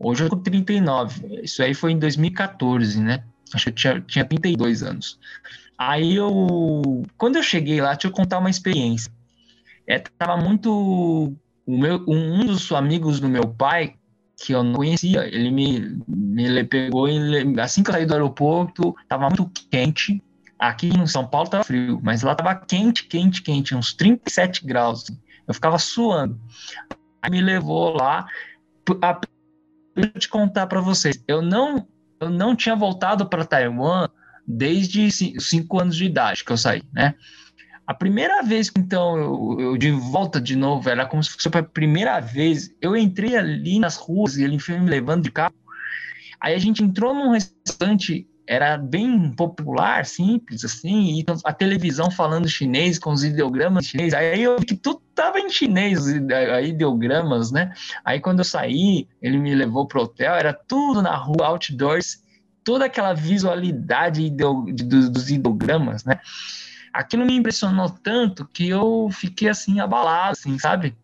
[0.00, 3.22] Hoje eu tô com 39, isso aí foi em 2014, né?
[3.53, 5.18] Acho que eu tinha, tinha 32 anos.
[5.77, 9.12] Aí eu, quando eu cheguei lá, deixa eu contar uma experiência
[9.87, 11.35] é, tava muito.
[11.66, 13.94] O meu, um dos amigos do meu pai,
[14.37, 17.07] que eu não conhecia, ele me, me pegou
[17.61, 20.23] assim que eu saí do aeroporto, tava muito quente.
[20.59, 25.05] Aqui em São Paulo tava frio, mas lá tava quente, quente, quente, uns 37 graus.
[25.05, 25.18] Assim.
[25.47, 26.38] Eu ficava suando.
[27.20, 28.27] Aí me levou lá.
[29.03, 29.20] A,
[29.97, 31.87] eu te contar para vocês, eu não,
[32.20, 34.09] eu não tinha voltado para Taiwan
[34.47, 37.14] desde 5 anos de idade que eu saí, né?
[37.87, 41.49] A primeira vez que, então, eu, eu, de volta de novo, era como se fosse
[41.49, 45.55] a primeira vez, eu entrei ali nas ruas e ele foi me levando de carro.
[46.40, 52.49] Aí a gente entrou num restaurante, era bem popular, simples, assim, e a televisão falando
[52.49, 54.14] chinês, com os ideogramas chineses.
[54.14, 57.73] Aí eu vi que tudo tava em chinês, ideogramas, né?
[58.05, 62.23] Aí quando eu saí, ele me levou pro hotel, era tudo na rua, outdoors,
[62.62, 66.18] toda aquela visualidade dos ideogramas, né?
[66.94, 70.96] Aquilo me impressionou tanto que eu fiquei assim abalado, assim, sabe?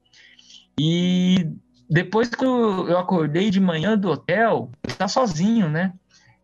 [0.79, 1.50] E
[1.90, 5.92] depois que eu acordei de manhã do hotel, eu estava sozinho, né?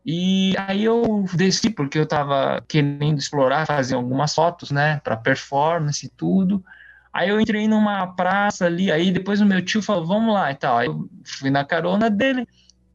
[0.04, 6.06] E aí eu desci porque eu estava querendo explorar, fazer algumas fotos, né, para performance
[6.06, 6.64] e tudo.
[7.12, 10.54] Aí eu entrei numa praça ali, aí depois o meu tio falou, vamos lá e
[10.54, 10.78] tal.
[10.78, 12.46] Aí eu fui na carona dele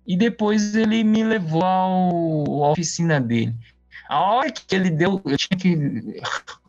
[0.06, 3.56] e depois ele me levou ao, à oficina dele.
[4.10, 6.22] A hora que ele deu, eu tinha que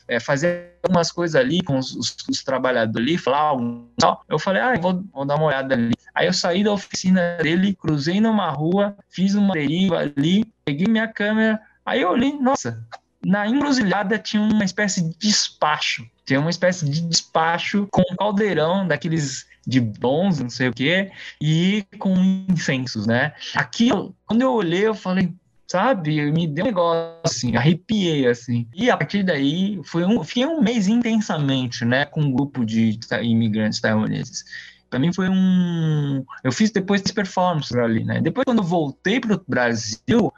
[0.08, 3.88] é, fazer algumas coisas ali com os, os, os trabalhadores ali, falar algo.
[4.28, 5.94] Eu falei, ah, vou, vou, dar uma olhada ali.
[6.14, 11.08] Aí eu saí da oficina dele, cruzei numa rua, fiz uma deriva ali, peguei minha
[11.08, 12.86] câmera, aí eu olhei, nossa,
[13.24, 16.06] na encruzilhada tinha uma espécie de despacho.
[16.24, 21.12] Tinha uma espécie de despacho com um caldeirão daqueles de bons, não sei o quê,
[21.40, 22.14] e com
[22.48, 23.32] incensos, né?
[23.54, 23.90] Aqui,
[24.26, 25.32] quando eu olhei, eu falei,
[25.72, 26.30] sabe?
[26.30, 28.68] Me deu um negócio assim, arrepiei assim.
[28.74, 32.98] E a partir daí, foi um, fiquei um mês intensamente, né, com um grupo de
[33.22, 34.44] imigrantes taiwaneses.
[34.90, 36.22] Para mim foi um.
[36.44, 38.20] Eu fiz depois performances ali, né?
[38.20, 40.30] Depois, quando voltei para o Brasil,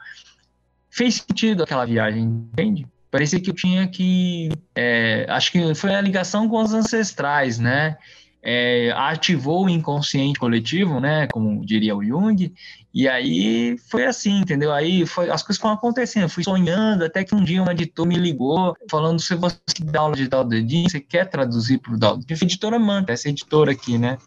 [0.89, 2.87] fez sentido aquela viagem, entende?
[3.11, 4.49] Parecia que eu tinha que.
[4.73, 7.97] É, acho que foi a ligação com os ancestrais, né?
[8.45, 12.53] É, ativou o inconsciente coletivo, né, como diria o Jung,
[12.93, 14.71] e aí foi assim, entendeu?
[14.71, 18.15] Aí foi, as coisas foram acontecendo, fui sonhando, até que um dia um editor me
[18.15, 22.17] ligou, falando, se você dá aula de Dao Dedin, você quer traduzir para o Dao
[22.17, 22.45] Dedin?
[22.45, 24.19] Editora Manta, essa editora aqui, né,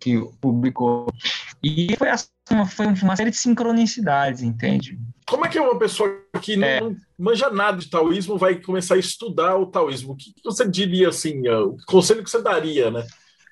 [0.00, 1.06] que publicou.
[1.62, 2.26] E foi, assim,
[2.68, 4.98] foi uma série de sincronicidades, entende?
[5.28, 6.10] Como é que uma pessoa
[6.42, 6.80] que não, é.
[7.16, 10.14] manja nada de taoísmo vai começar a estudar o taoísmo?
[10.14, 13.06] O que você diria, assim, o conselho que você daria, né?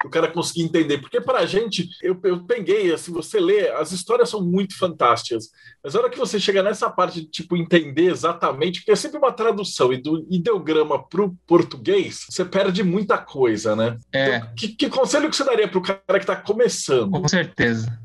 [0.05, 0.99] O cara conseguir entender.
[0.99, 5.51] Porque para a gente, eu, eu peguei, assim, você lê, as histórias são muito fantásticas,
[5.83, 9.19] mas a hora que você chega nessa parte de, tipo, entender exatamente, porque é sempre
[9.19, 13.99] uma tradução, e do ideograma para o português, você perde muita coisa, né?
[14.13, 14.37] É.
[14.37, 17.11] Então, que, que conselho que você daria para o cara que está começando?
[17.11, 17.99] Com certeza.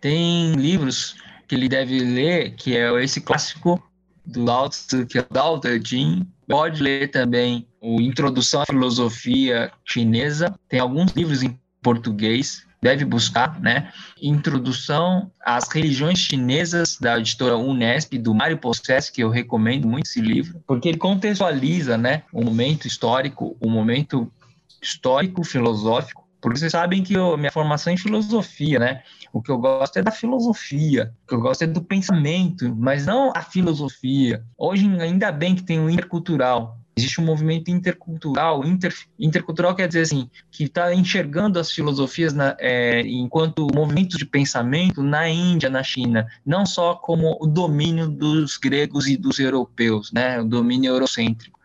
[0.00, 1.16] Tem livros
[1.46, 3.82] que ele deve ler, que é esse clássico
[4.28, 9.70] do Lao Tzu, que é o Dao Jing, Pode ler também o Introdução à Filosofia
[9.84, 10.58] Chinesa.
[10.66, 13.92] Tem alguns livros em português, deve buscar, né?
[14.20, 20.22] Introdução às Religiões Chinesas, da editora Unesp, do Mário Possessi, que eu recomendo muito esse
[20.22, 24.32] livro, porque ele contextualiza, né, o momento histórico, o momento
[24.80, 29.02] histórico, filosófico, porque vocês sabem que eu, minha formação é em filosofia, né?
[29.32, 33.06] O que eu gosto é da filosofia, o que eu gosto é do pensamento, mas
[33.06, 34.44] não a filosofia.
[34.56, 36.78] Hoje, ainda bem que tem o intercultural.
[36.96, 42.56] Existe um movimento intercultural, inter, intercultural quer dizer assim, que está enxergando as filosofias na,
[42.58, 48.56] é, enquanto movimentos de pensamento na Índia, na China, não só como o domínio dos
[48.56, 51.58] gregos e dos europeus, né, o domínio eurocêntrico.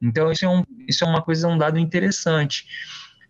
[0.00, 2.64] Então isso é, um, isso é uma coisa, um dado interessante.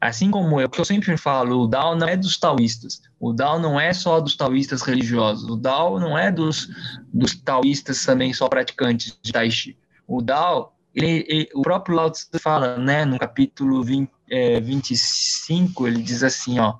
[0.00, 3.02] Assim como eu, que eu sempre falo, o Dao não é dos taoístas.
[3.18, 5.48] O Dao não é só dos taoístas religiosos.
[5.48, 6.68] O Dao não é dos,
[7.12, 9.76] dos taoístas também só praticantes de Tai Chi.
[10.06, 15.86] O Dao ele, ele, o próprio Lao Tzu fala, né, no capítulo 20, é, 25,
[15.86, 16.78] ele diz assim, ó,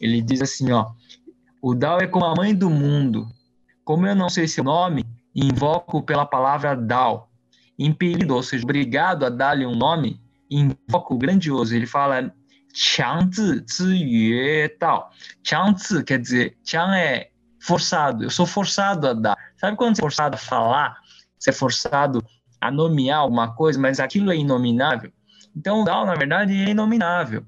[0.00, 0.92] ele diz assim, ó,
[1.60, 3.26] o Dao é como a mãe do mundo.
[3.84, 5.04] Como eu não sei seu nome,
[5.34, 7.28] invoco pela palavra Dao.
[7.78, 10.20] Impelido, ou seja, obrigado a dar-lhe um nome,
[10.60, 11.74] invoco o grandioso.
[11.74, 12.32] Ele fala
[12.74, 15.10] Qiangzi Ziyue Dao.
[15.42, 19.36] Qiangzi quer dizer, Qiang é forçado, eu sou forçado a dar.
[19.56, 20.96] Sabe quando você é forçado a falar?
[21.38, 22.24] Você é forçado
[22.60, 25.12] a nomear alguma coisa, mas aquilo é inominável.
[25.56, 27.44] Então, o DAO, na verdade, é inominável.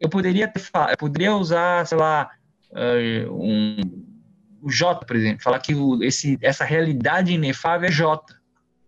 [0.00, 2.30] Eu poderia, ter, eu poderia usar, sei lá,
[2.70, 3.80] uh, um,
[4.62, 8.34] o J, por exemplo, falar que o, esse, essa realidade inefável é J.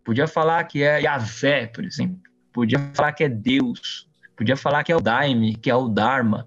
[0.04, 2.28] Podia falar que é Yahvé, por exemplo.
[2.59, 4.09] Podia falar que é Deus.
[4.37, 6.44] Podia falar que é o Daime, que é o Dharma.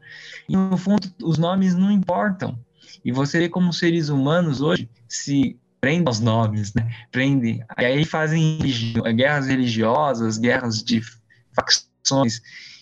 [0.49, 2.59] E, no fundo, os nomes não importam.
[3.03, 6.93] E você vê como seres humanos hoje se prendem os nomes, né?
[7.13, 7.63] Prendem.
[7.79, 8.59] E aí fazem
[9.15, 11.01] guerras religiosas, guerras de
[11.55, 12.41] facções,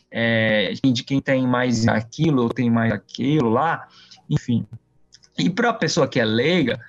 [0.09, 3.87] é, de quem tem mais aquilo ou tem mais aquilo lá,
[4.27, 4.65] enfim.
[5.37, 6.79] E para a pessoa que é leiga,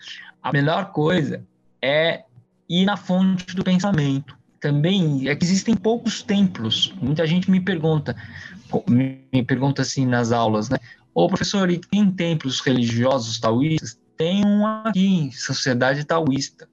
[0.43, 1.45] a melhor coisa
[1.83, 2.25] é
[2.67, 4.40] ir na fonte do pensamento.
[4.61, 6.95] Também é que existem poucos templos.
[7.01, 8.15] Muita gente me pergunta,
[8.87, 10.77] me pergunta assim nas aulas, né?
[11.15, 13.99] Ô professor, e tem templos religiosos taoístas?
[14.21, 16.69] tem um aqui, Sociedade Taoísta,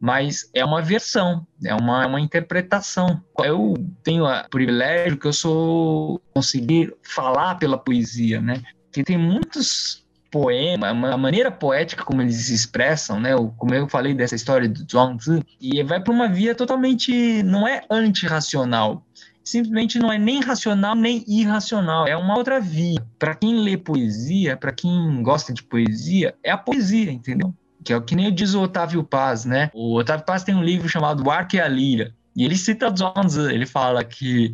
[0.00, 3.22] mas é uma versão, é uma, é uma interpretação.
[3.44, 8.62] Eu tenho o privilégio que eu sou conseguir falar pela poesia, né?
[8.90, 10.05] Que tem muitos
[10.36, 13.30] poemas, a maneira poética como eles se expressam, né?
[13.56, 17.82] Como eu falei dessa história do Zhuangzi, e vai para uma via totalmente não é
[17.90, 19.02] antirracional,
[19.42, 23.02] simplesmente não é nem racional nem irracional, é uma outra via.
[23.18, 27.54] Para quem lê poesia, para quem gosta de poesia, é a poesia, entendeu?
[27.82, 29.70] Que é o que nem diz o Otávio Paz, né?
[29.72, 32.94] O Otávio Paz tem um livro chamado O Arco e a Lira, e ele cita
[32.94, 34.52] Zhuangzi, ele fala que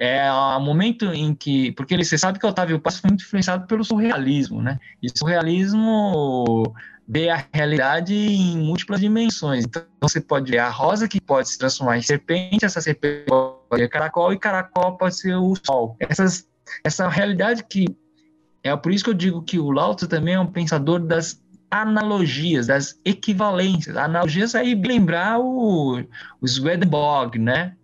[0.00, 1.72] é o momento em que.
[1.72, 4.78] Porque você sabe que Otávio Paz foi muito influenciado pelo surrealismo, né?
[5.02, 6.74] E surrealismo
[7.06, 9.64] vê a realidade em múltiplas dimensões.
[9.66, 13.82] Então você pode ver a rosa que pode se transformar em serpente, essa serpente pode
[13.82, 15.96] ser caracol e caracol pode ser o sol.
[16.00, 16.48] Essas,
[16.82, 17.84] essa realidade que
[18.62, 21.42] é por isso que eu digo que o Lao Tzu também é um pensador das
[21.70, 23.96] analogias, das equivalências.
[23.96, 26.02] Analogias aí lembrar o,
[26.40, 27.76] o Swedenborg, né?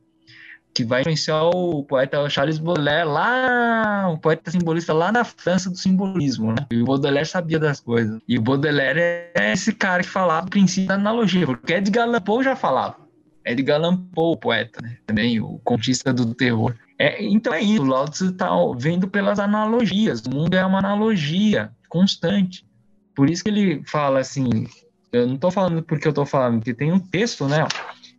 [0.77, 5.77] Que vai influenciar o poeta Charles Baudelaire lá, o poeta simbolista lá na França do
[5.77, 6.67] simbolismo, né?
[6.71, 8.21] E o Baudelaire sabia das coisas.
[8.29, 9.01] E o Baudelaire
[9.35, 12.97] é esse cara que falava o princípio da analogia, porque Edgar Allan Poe já falava.
[13.43, 14.99] Edgar Allan Poe, o poeta, né?
[15.07, 16.75] Também o contista do terror.
[16.99, 20.21] É, então é isso, o Lao Tzu está vendo pelas analogias.
[20.27, 22.67] O mundo é uma analogia constante.
[23.15, 24.67] Por isso que ele fala assim,
[25.11, 27.67] eu não estou falando porque eu estou falando, porque tem um texto, né?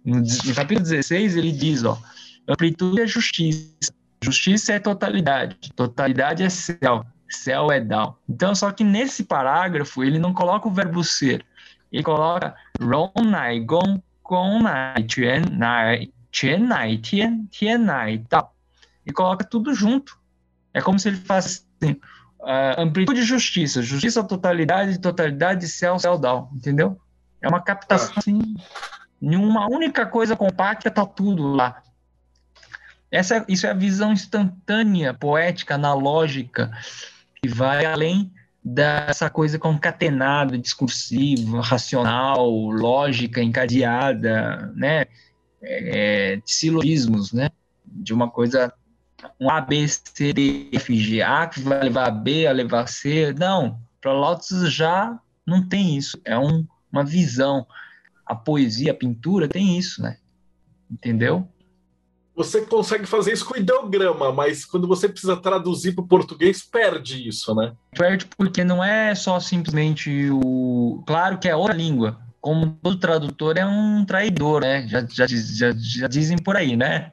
[0.04, 2.00] No, no capítulo 16 ele diz, ó,
[2.48, 3.94] Amplitude é justiça.
[4.24, 5.58] Justiça é totalidade.
[5.76, 7.06] Totalidade é céu.
[7.30, 8.18] Céu é Dao.
[8.28, 11.46] Então, só que nesse parágrafo, ele não coloca o verbo ser.
[11.92, 17.86] Ele coloca Rong Nai Gong Gong Nai Quan Nai Quan Nai Tian
[18.30, 18.54] Dao.
[19.06, 20.18] E coloca tudo junto.
[20.74, 21.94] É como se ele faz assim,
[22.40, 23.82] uh, amplitude e justiça.
[23.82, 26.50] Justiça, totalidade, totalidade, céu, céu, Dao.
[26.54, 27.00] Entendeu?
[27.42, 28.56] É uma captação assim.
[29.22, 31.82] Em uma única coisa compacta, tá tudo lá.
[33.12, 36.72] Essa, isso é a visão instantânea, poética, analógica,
[37.42, 38.32] que vai além
[38.64, 45.06] dessa coisa concatenada, discursiva, racional, lógica, encadeada, né?
[45.62, 47.50] É, de silogismos, né?
[47.86, 48.74] De uma coisa,
[49.40, 52.88] um A, B, C, D, F, G, A que vai levar a B, a levar
[52.88, 53.34] C.
[53.34, 56.20] Não, para Lotus já não tem isso.
[56.26, 57.66] É um, uma visão.
[58.26, 60.18] A poesia, a pintura tem isso, né?
[60.92, 61.48] Entendeu?
[62.38, 67.28] Você consegue fazer isso com ideograma, mas quando você precisa traduzir para o português, perde
[67.28, 67.74] isso, né?
[67.98, 71.04] Perde porque não é só simplesmente o.
[71.08, 72.22] Claro que é outra língua.
[72.40, 74.88] Como todo tradutor é um traidor, né?
[74.88, 77.12] Já, já, já, já dizem por aí, né?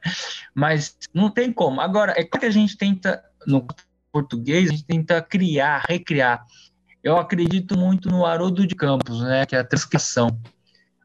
[0.53, 1.81] Mas não tem como.
[1.81, 3.65] Agora, é claro que a gente tenta, no
[4.11, 6.45] português, a gente tenta criar, recriar.
[7.03, 9.43] Eu acredito muito no Haroldo de Campos, né?
[9.47, 10.39] Que é a transcrição.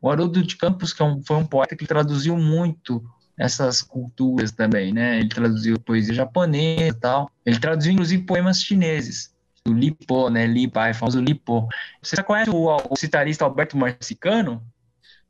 [0.03, 3.03] O Haroldo de Campos, que é um, foi um poeta que traduziu muito
[3.41, 5.19] essas culturas também, né?
[5.19, 7.31] Ele traduziu poesia japonesa e tal.
[7.45, 9.35] Ele traduziu, inclusive, poemas chineses.
[9.67, 10.47] O Lipo, né?
[10.47, 11.67] Lipa, é famoso Lipo.
[12.03, 14.63] Você já conhece o, o citarista Alberto Marcicano?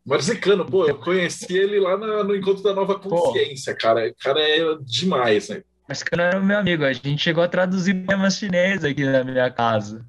[0.05, 3.81] Marcicano, pô, eu conheci ele lá no, no Encontro da Nova Consciência, pô.
[3.81, 4.09] cara.
[4.09, 5.63] O cara é demais, né?
[5.87, 6.85] Marcicano era meu amigo.
[6.85, 10.05] A gente chegou a traduzir poemas chineses aqui na minha casa.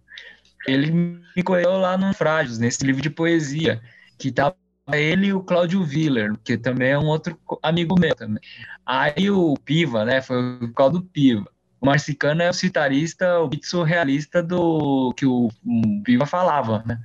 [0.67, 3.79] Ele me conheceu lá no Frágios, nesse livro de poesia,
[4.17, 4.55] que tava
[4.97, 8.41] ele e o Cláudio Willer, que também é um outro amigo meu também.
[8.85, 11.49] Aí o Piva, né, foi o causa do Piva.
[11.79, 16.99] O Marcicano é o citarista, o beat surrealista do que o, o Piva falava, né?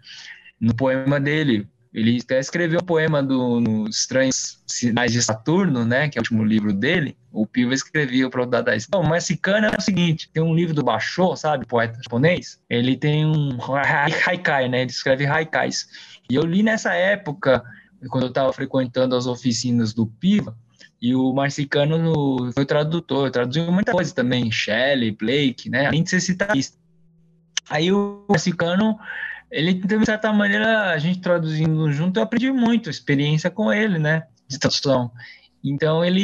[0.61, 1.67] No poema dele,
[1.97, 6.45] ele até escreveu um poema do Estranhos Sinais de Saturno, né, que é o último
[6.45, 7.17] livro dele.
[7.33, 8.89] O Piva escrevia para o Dadaísta.
[8.91, 12.61] Então, o Marcicano é o seguinte, tem um livro do Basho, sabe, poeta japonês.
[12.69, 13.57] Ele tem um
[14.27, 15.87] haikai, né, ele escreve haikais.
[16.31, 17.63] E eu li nessa época,
[18.09, 20.57] quando eu estava frequentando as oficinas do Piva,
[21.01, 26.11] e o Marcicano no, foi tradutor, traduziu muita coisa também, Shelley, Blake, né, além de
[26.11, 26.79] ser citarista.
[27.69, 28.99] Aí o Marcicano
[29.51, 34.27] ele, de certa maneira, a gente traduzindo junto, eu aprendi muito, experiência com ele, né,
[34.49, 35.11] de tradução.
[35.69, 36.23] Então ele,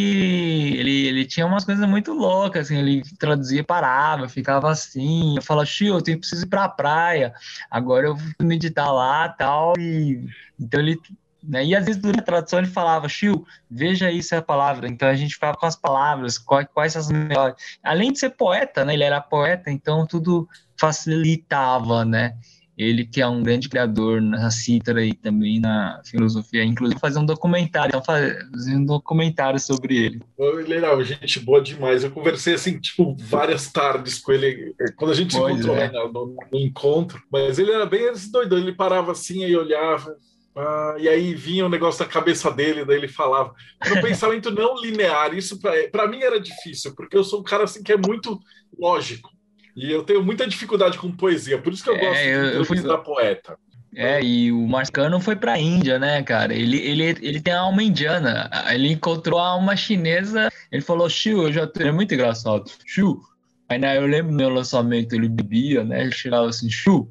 [0.79, 5.67] ele, ele tinha umas coisas muito loucas, assim, ele traduzia, parava, ficava assim, eu falava,
[5.67, 7.35] Xio, eu tenho, preciso ir pra praia,
[7.69, 10.29] agora eu vou meditar lá tal, e
[10.61, 10.97] então ele,
[11.43, 14.87] né, e às vezes durante a tradução ele falava, Xio, veja isso é a palavra,
[14.87, 18.85] então a gente ficava com as palavras, quais, quais as melhores, além de ser poeta,
[18.85, 22.37] né, ele era poeta, então tudo facilitava, né,
[22.77, 27.27] ele que é um grande criador na cítara e também na filosofia, inclusive fazer um
[27.27, 30.23] documentário, então fazer um documentário sobre ele.
[30.67, 32.03] Legal, gente boa demais.
[32.03, 35.93] Eu conversei assim, tipo, várias tardes com ele, quando a gente pois se encontrou é.
[35.93, 40.17] né, no, no, encontro, mas ele era bem doido, ele parava assim e olhava,
[40.57, 43.55] ah, e aí vinha o um negócio da cabeça dele, daí ele falava.
[43.87, 45.59] Um pensamento não linear, isso
[45.91, 48.39] para mim era difícil, porque eu sou um cara assim que é muito
[48.79, 49.31] lógico.
[49.75, 52.65] E eu tenho muita dificuldade com poesia, por isso que eu gosto é, eu, eu
[52.65, 52.81] fui...
[52.81, 53.57] da poeta.
[53.95, 56.55] É, e o Marcano foi para a Índia, né, cara?
[56.55, 58.51] Ele, ele, ele tem a alma indiana.
[58.71, 60.51] Ele encontrou a alma chinesa.
[60.71, 61.91] Ele falou, Xiu, eu já tenho.
[61.91, 62.71] É muito engraçado.
[62.87, 63.21] Xiu.
[63.69, 66.03] Aí né, eu lembro meu lançamento, ele bebia, né?
[66.03, 67.11] Ele chegava assim, Xiu.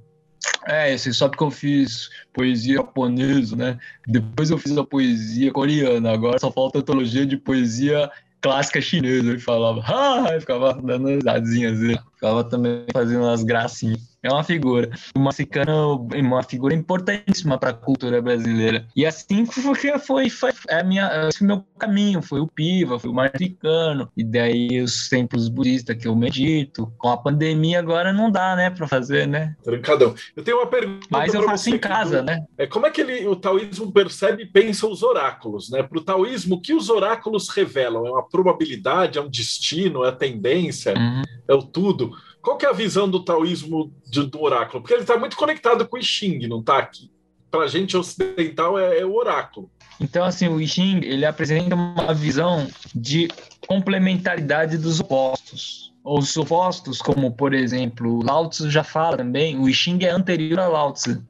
[0.65, 3.79] É, você sabe que eu fiz poesia japonesa, né?
[4.07, 6.11] Depois eu fiz a poesia coreana.
[6.11, 8.09] Agora só falta a antologia de poesia
[8.41, 9.29] clássica chinesa.
[9.29, 11.79] Ele falava, ah, ficava dando risadinhas,
[12.21, 14.11] ficava também fazendo umas gracinhas.
[14.23, 14.91] É uma figura.
[15.15, 18.85] O Marcicano é uma figura importantíssima para a cultura brasileira.
[18.95, 22.21] E assim porque foi, foi é minha, esse meu caminho.
[22.21, 26.93] Foi o Piva, foi o Marcicano, e daí os templos budistas que eu medito.
[26.99, 29.55] Com a pandemia agora não dá, né, para fazer, né?
[29.63, 30.13] Trancadão.
[30.35, 31.07] Eu tenho uma pergunta.
[31.09, 32.45] Mas eu faço em casa, né?
[32.59, 35.81] É, como é que ele, o taoísmo percebe e pensa os oráculos, né?
[35.81, 38.05] Para o taoísmo, o que os oráculos revelam?
[38.05, 41.23] É uma probabilidade, é um destino, é a tendência, uhum.
[41.47, 42.10] é o tudo.
[42.41, 44.81] Qual que é a visão do taoísmo de, do oráculo?
[44.81, 47.11] Porque ele está muito conectado com o I Ching, não está aqui?
[47.49, 49.69] Para a gente ocidental é, é, o oráculo.
[49.99, 53.27] Então, assim, o I Ching ele apresenta uma visão de
[53.67, 55.93] complementaridade dos opostos.
[56.03, 60.59] Os opostos, como por exemplo, Lao Tzu já fala também, o I Ching é anterior
[60.59, 61.23] a Lao Tzu.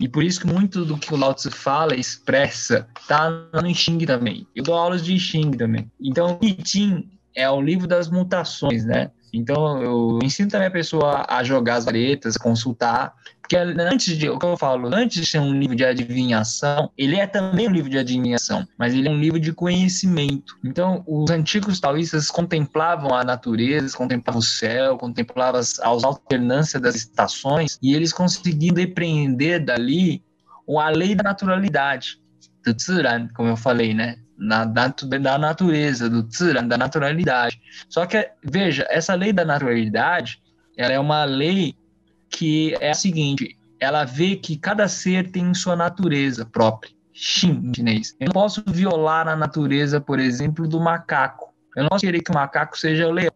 [0.00, 3.74] E por isso que muito do que o Lao Tzu fala, expressa, tá no I
[3.74, 4.46] Ching também.
[4.54, 5.90] Eu dou aulas de I Ching também.
[6.00, 9.10] Então, o I Ching é o livro das mutações, né?
[9.32, 14.38] Então, eu ensino também a pessoa a jogar as varetas, consultar, porque antes de, o
[14.38, 17.90] que eu falo, antes de ser um livro de adivinhação, ele é também um livro
[17.90, 20.54] de adivinhação, mas ele é um livro de conhecimento.
[20.62, 26.94] Então, os antigos taoístas contemplavam a natureza, contemplavam o céu, contemplavam as, as alternâncias das
[26.94, 30.22] estações, e eles conseguiam depreender dali
[30.68, 32.20] a lei da naturalidade,
[33.34, 34.18] como eu falei, né?
[34.38, 37.60] Na, da natureza, do tziran, da naturalidade.
[37.88, 40.40] Só que, veja, essa lei da naturalidade,
[40.76, 41.74] ela é uma lei
[42.30, 46.92] que é a seguinte, ela vê que cada ser tem sua natureza própria.
[47.12, 48.14] Shin, chinês.
[48.20, 51.52] Eu não posso violar a natureza, por exemplo, do macaco.
[51.76, 53.32] Eu não posso querer que o macaco seja o leão.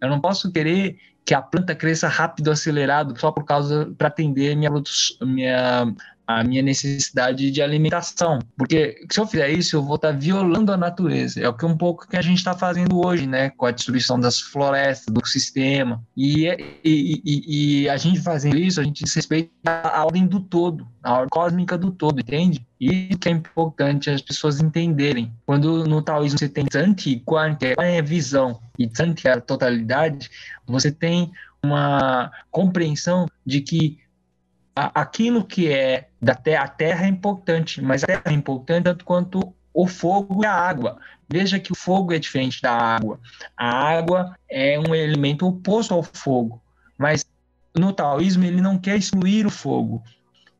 [0.00, 4.56] Eu não posso querer que a planta cresça rápido, acelerado, só por causa para atender
[4.56, 4.70] minha,
[5.22, 5.94] minha
[6.26, 8.38] a minha necessidade de alimentação.
[8.56, 11.40] Porque se eu fizer isso, eu vou estar violando a natureza.
[11.40, 13.50] É o que um pouco que a gente está fazendo hoje, né?
[13.50, 16.02] Com a destruição das florestas, do sistema.
[16.16, 16.46] E,
[16.84, 21.12] e, e, e a gente fazendo isso, a gente desrespeita a ordem do todo, a
[21.12, 22.66] ordem cósmica do todo, entende?
[22.80, 25.32] E que é importante as pessoas entenderem.
[25.46, 29.40] Quando no taoísmo você tem Santi Quan, que é a visão, e Santi, é a
[29.40, 30.30] totalidade,
[30.66, 31.30] você tem
[31.62, 33.98] uma compreensão de que
[34.74, 39.04] aquilo que é da terra, a terra é importante, mas a terra é importante tanto
[39.04, 40.98] quanto o fogo e a água.
[41.28, 43.18] Veja que o fogo é diferente da água.
[43.56, 46.62] A água é um elemento oposto ao fogo,
[46.98, 47.24] mas
[47.74, 50.02] no taoísmo ele não quer excluir o fogo,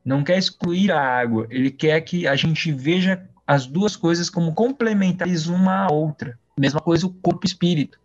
[0.04, 4.54] não quer excluir a água, ele quer que a gente veja as duas coisas como
[4.54, 6.38] complementares uma à outra.
[6.58, 7.98] Mesma coisa o corpo e espírito.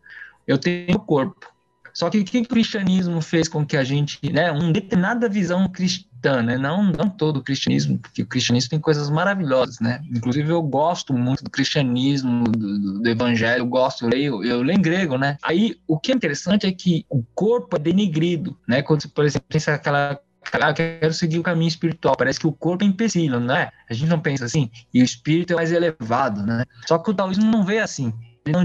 [0.46, 1.52] Eu tenho o corpo.
[1.98, 5.68] Só que o que o cristianismo fez com que a gente, né, uma determinada visão
[5.68, 10.48] cristã, né, não, não todo o cristianismo, porque o cristianismo tem coisas maravilhosas, né, inclusive
[10.48, 14.82] eu gosto muito do cristianismo, do, do evangelho, eu gosto, eu leio, eu leio em
[14.82, 19.10] grego, né, aí o que é interessante é que o corpo é denigrido, né, quando,
[19.10, 20.20] por exemplo, tem aquela
[20.54, 22.16] ah, quero seguir o caminho espiritual.
[22.16, 23.70] Parece que o corpo é empecilho, não é?
[23.90, 24.72] A gente não pensa assim.
[24.94, 26.64] E o espírito é mais elevado, né?
[26.88, 28.14] Só que o taoísmo não vê assim.
[28.46, 28.64] Ele não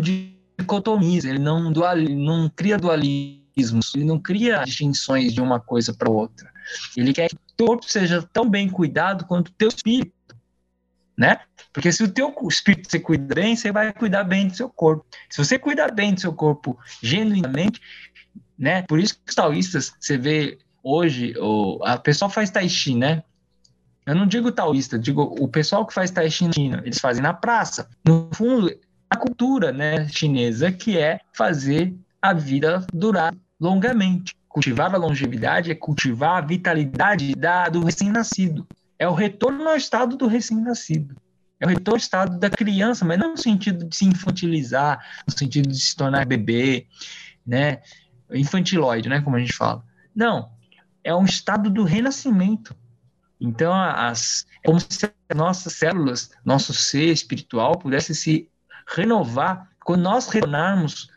[0.62, 6.10] dicotomiza, ele não, dual, não cria dualismos, ele não cria distinções de uma coisa para
[6.10, 6.50] outra.
[6.96, 10.12] Ele quer que o corpo seja tão bem cuidado quanto o teu espírito,
[11.16, 11.40] né?
[11.72, 15.06] Porque se o teu espírito você cuida bem, você vai cuidar bem do seu corpo.
[15.30, 17.80] Se você cuidar bem do seu corpo genuinamente,
[18.58, 18.82] né?
[18.82, 23.22] Por isso que os taoístas, você vê hoje, o, a pessoa faz tai chi, né?
[24.04, 27.22] Eu não digo taoísta, digo o pessoal que faz tai chi na China, eles fazem
[27.22, 27.88] na praça.
[28.04, 28.70] No fundo,
[29.12, 34.34] a cultura né, chinesa, que é fazer a vida durar longamente.
[34.48, 38.66] Cultivar a longevidade é cultivar a vitalidade da, do recém-nascido.
[38.98, 41.14] É o retorno ao estado do recém-nascido.
[41.60, 45.38] É o retorno ao estado da criança, mas não no sentido de se infantilizar, no
[45.38, 46.86] sentido de se tornar bebê,
[47.46, 47.82] né?
[48.32, 49.20] Infantiloide, né?
[49.20, 49.84] Como a gente fala.
[50.14, 50.48] Não,
[51.04, 52.74] é um estado do renascimento.
[53.38, 58.48] Então, as, é como se as nossas células, nosso ser espiritual pudesse se
[58.88, 61.08] renovar quando nós retornarmos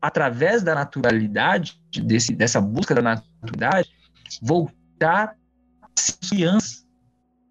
[0.00, 3.90] através da naturalidade, desse, dessa busca da naturalidade,
[4.42, 5.34] voltar
[5.82, 6.84] a ser criança.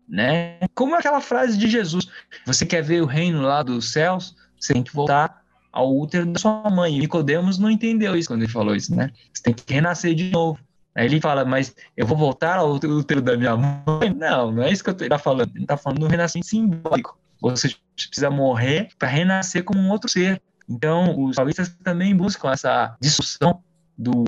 [0.07, 0.59] Né?
[0.73, 2.07] Como aquela frase de Jesus:
[2.45, 4.35] Você quer ver o reino lá dos céus?
[4.59, 6.95] Você tem que voltar ao útero da sua mãe.
[6.95, 9.11] E Nicodemos não entendeu isso quando ele falou isso, né?
[9.33, 10.59] Você tem que renascer de novo.
[10.95, 14.11] Aí ele fala, mas eu vou voltar ao útero da minha mãe?
[14.15, 15.51] Não, não é isso que ele está falando.
[15.53, 17.19] Ele está falando do renascimento simbólico.
[17.41, 20.41] Você precisa morrer para renascer como um outro ser.
[20.69, 23.61] Então, os taoístas também buscam essa dissolução
[23.97, 24.25] do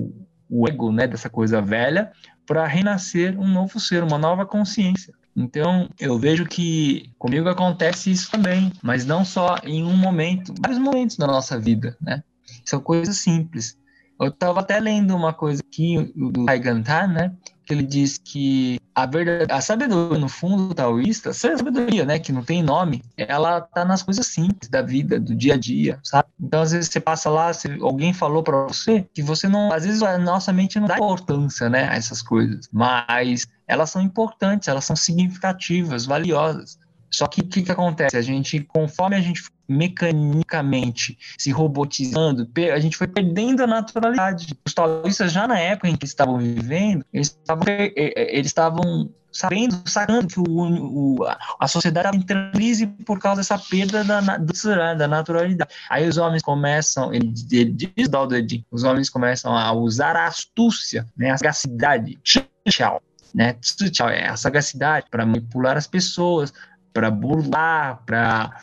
[0.67, 2.11] ego, né, dessa coisa velha,
[2.45, 5.13] para renascer um novo ser, uma nova consciência.
[5.35, 10.79] Então, eu vejo que comigo acontece isso também, mas não só em um momento, vários
[10.79, 12.23] momentos da nossa vida, né?
[12.65, 13.77] São coisas simples.
[14.19, 17.33] Eu estava até lendo uma coisa aqui do Taigantar, né?
[17.69, 22.17] Que ele diz que a, verdade, a sabedoria, no fundo, taoísta, sabedoria, né?
[22.17, 25.99] Que não tem nome, ela tá nas coisas simples da vida, do dia a dia,
[26.03, 26.27] sabe?
[26.41, 29.71] Então, às vezes, você passa lá, se alguém falou para você que você não.
[29.71, 31.87] Às vezes, a nossa mente não dá importância, né?
[31.89, 32.67] A essas coisas.
[32.73, 36.79] Mas elas são importantes, elas são significativas, valiosas.
[37.11, 38.17] Só que o que, que acontece?
[38.17, 44.57] A gente, conforme a gente mecanicamente se robotizando, a gente foi perdendo a naturalidade.
[44.65, 50.27] Os taoístas, já na época em que estavam vivendo, eles estavam, eles estavam sabendo, sacando
[50.27, 51.17] que o, o,
[51.59, 55.71] a sociedade estava em crise por causa dessa perda da, da, da naturalidade.
[55.89, 58.27] Aí os homens começam, ele, ele diz Dao
[58.71, 63.01] os homens começam a usar a astúcia, né, a sagacidade, tchau,
[63.33, 63.53] né,
[63.91, 66.53] tchau, é a sagacidade para manipular as pessoas,
[66.93, 68.61] para burlar, para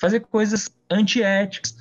[0.00, 1.77] fazer coisas antiéticas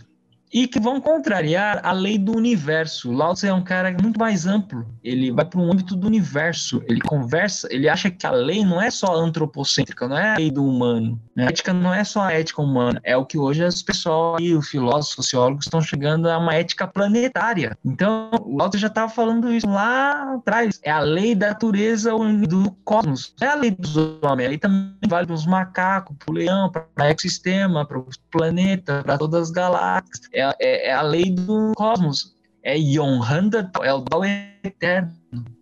[0.51, 3.11] e que vão contrariar a lei do universo.
[3.11, 4.85] Lao Tzu é um cara muito mais amplo.
[5.03, 6.81] Ele vai para um âmbito do universo.
[6.87, 10.51] Ele conversa, ele acha que a lei não é só antropocêntrica, não é a lei
[10.51, 11.19] do humano.
[11.37, 12.99] A ética não é só a ética humana.
[13.03, 16.87] É o que hoje as pessoas e os filósofos, sociólogos estão chegando a uma ética
[16.87, 17.77] planetária.
[17.85, 20.79] Então, o Lao Tzu já estava falando isso lá atrás.
[20.83, 22.11] É a lei da natureza
[22.47, 23.33] do cosmos.
[23.39, 24.47] Não é a lei dos homens.
[24.47, 28.07] A lei também vale para os macacos, para o leão, para o ecossistema, para o
[28.31, 32.35] planeta, para todas as galáxias é, é, é a lei do cosmos.
[32.63, 35.13] É Yonhanda, é o Dao eterno.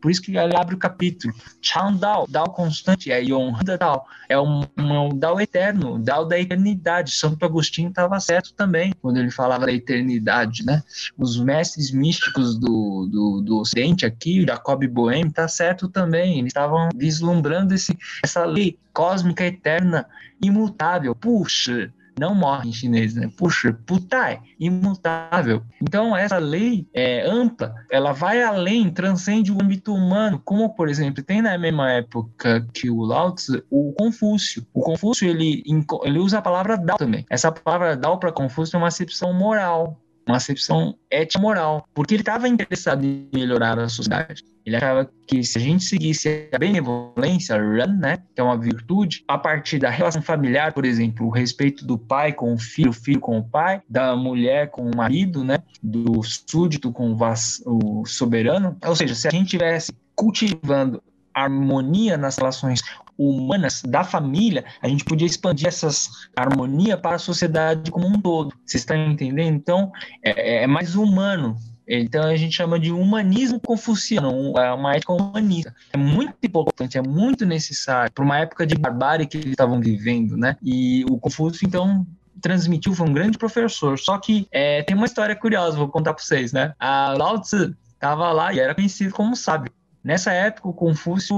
[0.02, 1.34] Por isso que ele abre o capítulo.
[1.62, 4.06] Chan Dao, Dao constante, é Yonhanda Dao.
[4.28, 7.12] É um, um Dao eterno, Dao da eternidade.
[7.12, 10.82] Santo Agostinho estava certo também quando ele falava da eternidade, né?
[11.16, 16.40] Os mestres místicos do, do, do Ocidente aqui, Jacob Boehme, está certo também.
[16.40, 20.08] Eles estavam vislumbrando esse, essa lei cósmica eterna,
[20.42, 21.14] imutável.
[21.14, 23.30] Puxa, não morre em chinês, né?
[23.38, 25.62] Puxa, putai, imutável.
[25.82, 31.24] Então, essa lei é ampla, ela vai além, transcende o âmbito humano, como, por exemplo,
[31.24, 34.66] tem na mesma época que o Lao Tzu, o Confúcio.
[34.74, 35.64] O Confúcio, ele,
[36.04, 37.26] ele usa a palavra Dao também.
[37.30, 42.48] Essa palavra Dao para Confúcio é uma acepção moral, uma acepção ética-moral, porque ele estava
[42.48, 44.44] interessado em melhorar a sociedade.
[44.66, 49.24] Ele achava que se a gente seguisse a benevolência, run, né, que é uma virtude,
[49.28, 52.94] a partir da relação familiar, por exemplo, o respeito do pai com o filho, o
[52.94, 57.18] filho com o pai, da mulher com o marido, né, do súdito com o,
[57.66, 61.02] o soberano, ou seja, se a gente tivesse cultivando
[61.34, 62.82] harmonia nas relações
[63.18, 65.90] humanas da família, a gente podia expandir essa
[66.36, 68.54] harmonia para a sociedade como um todo.
[68.66, 69.56] Vocês estão entendendo?
[69.56, 69.92] Então,
[70.24, 71.56] é, é mais humano.
[71.88, 75.74] Então a gente chama de humanismo confuciano, é uma ética humanista.
[75.94, 80.36] É muito importante, é muito necessário para uma época de barbárie que eles estavam vivendo,
[80.36, 80.58] né?
[80.64, 82.06] E o Confúcio, então,
[82.42, 84.00] transmitiu, foi um grande professor.
[84.00, 86.74] Só que é, tem uma história curiosa, vou contar para vocês, né?
[86.80, 89.72] A Lao Tzu estava lá e era conhecido como sábio.
[90.06, 91.36] Nessa época, o Confúcio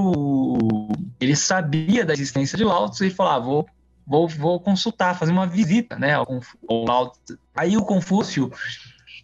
[1.21, 3.67] ele sabia da existência de Lao Tzu e falou: ah, vou,
[4.05, 6.27] vou, vou consultar, fazer uma visita, né, ao,
[6.69, 7.39] ao Lao Tzu.
[7.55, 8.51] Aí o Confúcio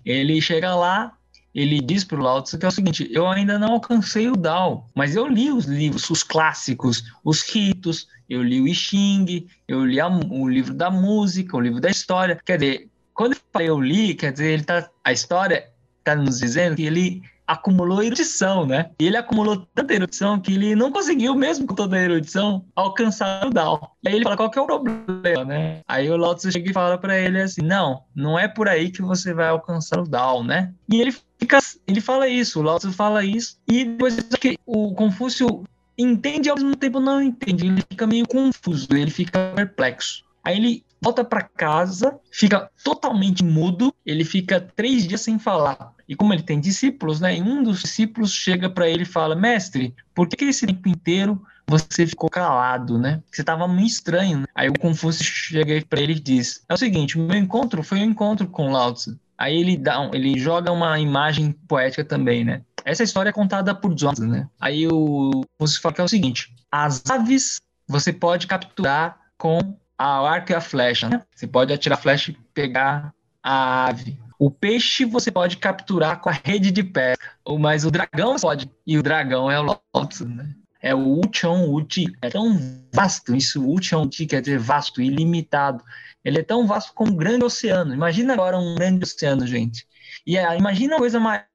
[0.05, 1.11] ele chega lá,
[1.53, 4.37] ele diz para o Lao Tzu que é o seguinte: eu ainda não alcancei o
[4.37, 9.45] Dao, mas eu li os livros, os clássicos, os ritos, eu li o I Ching,
[9.67, 12.39] eu li a, o livro da música, o livro da história.
[12.45, 15.69] Quer dizer, quando eu li, quer dizer, ele tá, a história
[15.99, 18.91] está nos dizendo que ele acumulou erudição, né?
[18.99, 23.45] E ele acumulou tanta erudição que ele não conseguiu, mesmo com toda a erudição, alcançar
[23.45, 23.95] o Dao.
[24.03, 25.81] E aí ele fala, qual que é o problema, né?
[25.87, 29.01] Aí o Lao chega e fala para ele assim, não, não é por aí que
[29.01, 30.73] você vai alcançar o Dao, né?
[30.89, 35.63] E ele fica, ele fala isso, o Lao fala isso, e depois que o Confúcio
[35.97, 40.23] entende ao mesmo tempo não entende, ele fica meio confuso, ele fica perplexo.
[40.43, 45.93] Aí ele volta para casa, fica totalmente mudo, ele fica três dias sem falar.
[46.07, 47.33] E como ele tem discípulos, né?
[47.41, 52.05] um dos discípulos chega para ele e fala: Mestre, por que esse tempo inteiro você
[52.05, 53.21] ficou calado, né?
[53.31, 54.39] Você estava meio estranho.
[54.39, 54.45] Né?
[54.53, 58.05] Aí o Confúcio chega para ele e diz: É o seguinte, meu encontro foi um
[58.05, 59.17] encontro com Lao Tzu.
[59.37, 62.61] Aí ele dá, um, ele joga uma imagem poética também, né?
[62.85, 64.47] Essa história é contada por Johnson, né?
[64.59, 69.59] Aí o Confúcio fala que é o seguinte: as aves você pode capturar com
[69.97, 71.21] a arco e a flecha, né?
[71.33, 74.17] Você pode atirar a flecha e pegar a ave.
[74.39, 77.23] O peixe você pode capturar com a rede de pesca,
[77.59, 78.69] mas o dragão pode.
[78.85, 80.49] E o dragão é o Lotus, né?
[80.81, 82.11] É o Uchon Uchi.
[82.21, 82.59] É tão
[82.93, 83.65] vasto isso.
[83.65, 85.83] Uchon Uchi quer dizer vasto, ilimitado.
[86.25, 87.93] Ele é tão vasto como um grande oceano.
[87.93, 89.87] Imagina agora um grande oceano, gente.
[90.27, 91.45] E é, imagina uma coisa maior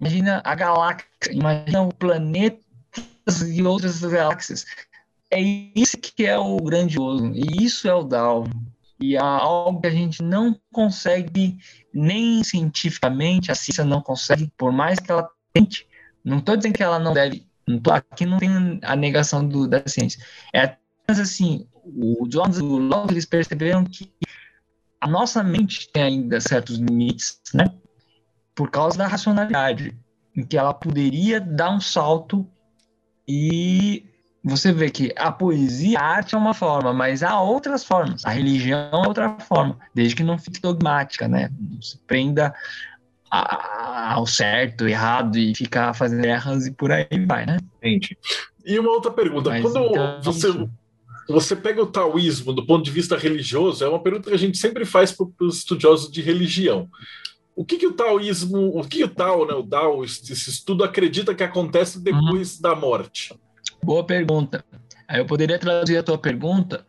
[0.00, 1.08] Imagina a galáxia.
[1.30, 2.60] Imagina o planeta
[3.46, 4.64] e outras galáxias.
[5.30, 7.32] É isso que é o grandioso.
[7.34, 8.44] E isso é o Dao
[8.98, 11.58] e é algo que a gente não consegue
[11.92, 15.86] nem cientificamente, a ciência não consegue, por mais que ela tente.
[16.24, 19.68] Não estou dizendo que ela não deve, não tô, aqui não tem a negação do,
[19.68, 20.24] da ciência.
[20.52, 24.10] É apenas assim, o Jones e o eles perceberam que
[25.00, 27.66] a nossa mente tem ainda certos limites, né?
[28.54, 29.96] Por causa da racionalidade,
[30.34, 32.48] em que ela poderia dar um salto
[33.28, 34.06] e
[34.46, 38.24] você vê que a poesia, a arte é uma forma, mas há outras formas.
[38.24, 41.50] A religião é outra forma, desde que não fique dogmática, né?
[41.58, 42.54] Não se prenda
[43.28, 47.58] ao certo, errado e ficar fazendo erras e por aí vai, né?
[48.64, 50.68] E uma outra pergunta: mas, quando então, você,
[51.28, 54.58] você pega o taoísmo do ponto de vista religioso, é uma pergunta que a gente
[54.58, 56.88] sempre faz para os estudiosos de religião.
[57.56, 61.34] O que, que o taoísmo, o que o Tao, né, o Dao, esse estudo acredita
[61.34, 62.62] que acontece depois uhum.
[62.62, 63.34] da morte?
[63.86, 64.64] Boa pergunta.
[65.08, 66.84] Eu poderia traduzir a tua pergunta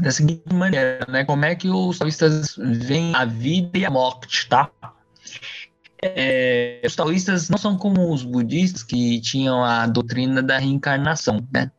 [0.00, 1.22] da seguinte maneira, né?
[1.22, 4.70] Como é que os taoístas veem a vida e a morte, tá?
[6.02, 11.70] É, os taoístas não são como os budistas que tinham a doutrina da reencarnação, né?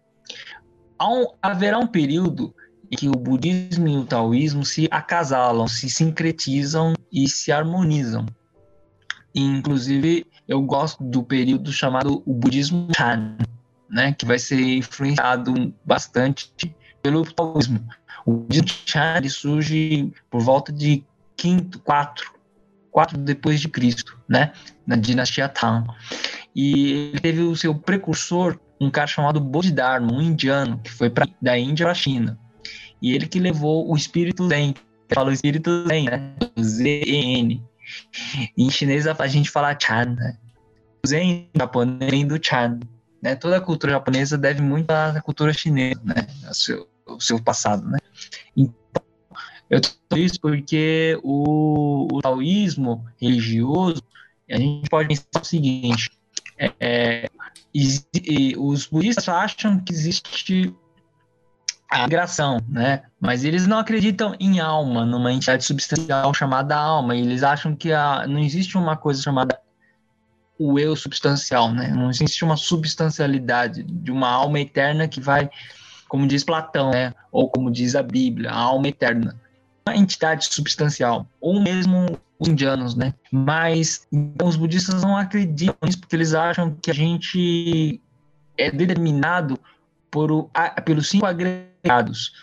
[1.01, 2.53] Um, haverá um período
[2.91, 8.23] em que o budismo e o taoísmo se acasalam, se sincretizam e se harmonizam.
[9.33, 13.35] E, inclusive, eu gosto do período chamado o budismo Chan,
[13.89, 16.51] né, que vai ser influenciado bastante
[17.01, 17.85] pelo taoísmo.
[18.25, 18.45] O
[18.85, 21.03] Chan surge por volta de
[21.35, 22.33] quinto, quatro,
[22.91, 24.51] quatro depois de Cristo, né,
[24.85, 25.87] na dinastia Tang.
[26.55, 31.27] E ele teve o seu precursor, um cara chamado Bodhidharma, um indiano, que foi pra,
[31.41, 32.39] da Índia para a China.
[33.01, 34.75] E ele que levou o espírito Zen,
[35.13, 37.63] fala o espírito Zen, né, Z-E-N.
[38.57, 40.37] Em chinês a gente fala Chan, né?
[41.07, 42.79] Zen japonês do Chan,
[43.21, 43.35] né?
[43.35, 46.27] Toda a cultura japonesa deve muito à cultura chinesa, né?
[46.47, 47.99] Ao seu, ao seu passado, né?
[48.55, 49.03] Então,
[49.69, 54.01] eu tô isso porque o, o taoísmo religioso,
[54.49, 56.09] a gente pode pensar o seguinte,
[56.57, 57.29] é, é,
[58.57, 60.75] os budistas acham que existe
[61.89, 63.03] a migração, né?
[63.19, 67.15] Mas eles não acreditam em alma, numa entidade substancial chamada alma.
[67.15, 69.59] Eles acham que a, não existe uma coisa chamada
[70.59, 71.87] o eu substancial, né?
[71.87, 75.49] Não existe uma substancialidade de uma alma eterna que vai,
[76.09, 77.13] como diz Platão, né?
[77.31, 79.39] Ou como diz a Bíblia, a alma eterna.
[79.87, 83.13] Uma entidade substancial, ou mesmo os indianos, né?
[83.31, 88.01] Mas então, os budistas não acreditam nisso porque eles acham que a gente
[88.57, 89.57] é determinado
[90.11, 92.33] por o, a, pelos cinco agregados.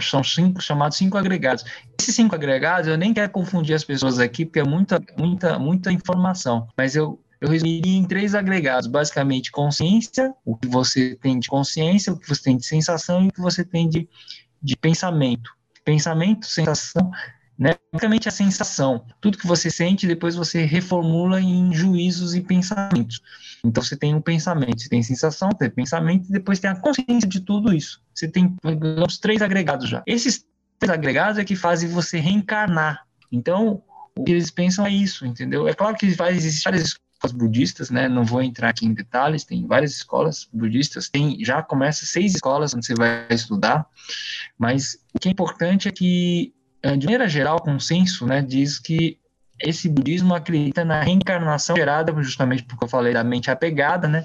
[0.00, 1.64] São cinco chamados cinco agregados.
[1.98, 5.90] Esses cinco agregados, eu nem quero confundir as pessoas aqui, porque é muita, muita, muita
[5.90, 6.68] informação.
[6.76, 12.10] Mas eu eu resumiria em três agregados, basicamente consciência, o que você tem de consciência,
[12.10, 14.08] o que você tem de sensação e o que você tem de,
[14.62, 15.50] de pensamento.
[15.84, 17.10] Pensamento, sensação,
[17.58, 17.74] né?
[17.92, 19.04] Basicamente a sensação.
[19.20, 23.20] Tudo que você sente, depois você reformula em juízos e pensamentos.
[23.62, 27.28] Então você tem um pensamento, você tem sensação, tem pensamento, e depois tem a consciência
[27.28, 28.00] de tudo isso.
[28.14, 28.56] Você tem
[29.06, 30.02] os três agregados já.
[30.06, 30.46] Esses
[30.78, 33.06] três agregados é que fazem você reencarnar.
[33.30, 33.82] Então,
[34.16, 35.68] o que eles pensam é isso, entendeu?
[35.68, 36.94] É claro que vai existir várias
[37.32, 38.08] budistas, né?
[38.08, 42.74] Não vou entrar aqui em detalhes, tem várias escolas budistas, tem já começa seis escolas
[42.74, 43.86] onde você vai estudar,
[44.58, 46.52] mas o que é importante é que,
[46.82, 49.18] eh, de maneira geral, o consenso, né, diz que
[49.60, 54.24] esse budismo acredita na reencarnação gerada justamente porque eu falei da mente apegada, né?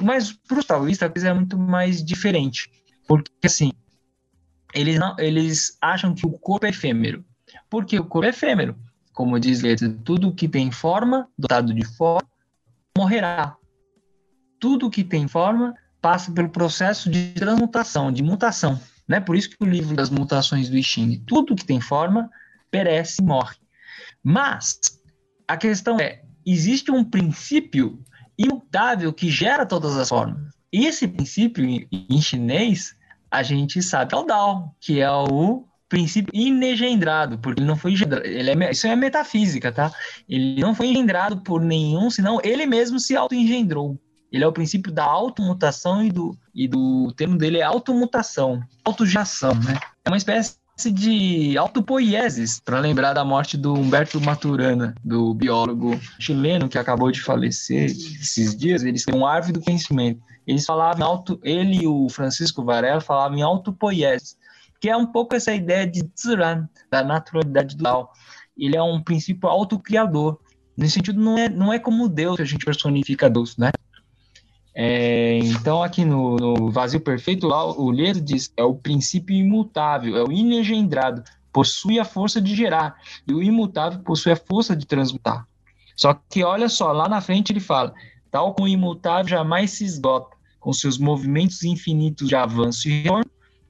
[0.00, 2.70] Mas para os taoístas a coisa é muito mais diferente,
[3.06, 3.72] porque assim
[4.74, 7.24] eles não, eles acham que o corpo é efêmero,
[7.70, 8.76] porque o corpo é efêmero,
[9.12, 12.28] como diz Goethe, tudo que tem forma, dotado de forma,
[12.98, 13.56] morrerá.
[14.58, 15.72] Tudo que tem forma
[16.02, 18.80] passa pelo processo de transmutação, de mutação.
[19.06, 19.20] Né?
[19.20, 22.28] Por isso que o livro das mutações do I tudo que tem forma
[22.70, 23.56] perece e morre.
[24.22, 24.80] Mas
[25.46, 28.02] a questão é, existe um princípio
[28.36, 30.52] imutável que gera todas as formas.
[30.72, 32.96] E esse princípio em chinês
[33.30, 37.92] a gente sabe é o Dao, que é o princípio inegendrado, porque ele não foi
[37.92, 38.26] engendrado.
[38.26, 39.90] Ele é, isso é metafísica, tá?
[40.28, 43.98] Ele não foi engendrado por nenhum, senão ele mesmo se auto-engendrou.
[44.30, 49.54] Ele é o princípio da automutação e do, e do termo dele é automutação, autogeração,
[49.54, 49.78] né?
[50.04, 50.58] É uma espécie
[50.92, 57.22] de autopoiesis, para lembrar da morte do Humberto Maturana, do biólogo chileno que acabou de
[57.22, 58.84] falecer esses dias.
[58.84, 60.20] Eles têm um árvore do conhecimento.
[60.46, 64.36] Eles falavam em auto, ele e o Francisco Varela falavam em autopoiesis
[64.80, 68.10] que é um pouco essa ideia de Ziran, da naturalidade do Tao.
[68.56, 70.38] Ele é um princípio autocriador.
[70.76, 73.70] Nesse sentido, não é, não é como Deus que a gente personifica Deus, né?
[74.80, 80.16] É, então, aqui no, no, Vazio Perfeito, lá o Leto diz é o princípio imutável,
[80.16, 84.86] é o inegendrado, possui a força de gerar, e o imutável possui a força de
[84.86, 85.44] transmutar.
[85.96, 87.92] Só que, olha só, lá na frente ele fala,
[88.30, 93.28] tal como o imutável jamais se esgota, com seus movimentos infinitos de avanço e retorno,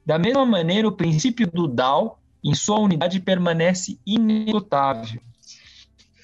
[0.09, 5.21] da mesma maneira, o princípio do Dao, em sua unidade, permanece inesgotável.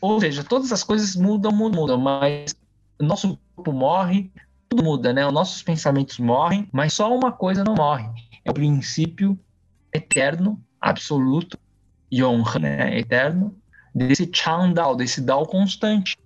[0.01, 2.55] Ou seja, todas as coisas mudam, mudam, mudam, mas
[2.99, 4.31] nosso corpo morre,
[4.67, 5.23] tudo muda, né?
[5.27, 8.09] Os nossos pensamentos morrem, mas só uma coisa não morre.
[8.43, 9.37] É o princípio
[9.93, 11.55] eterno, absoluto,
[12.11, 12.97] Yonhan, né?
[12.97, 13.55] Eterno,
[13.93, 16.17] desse Chan Dao, desse Dao constante.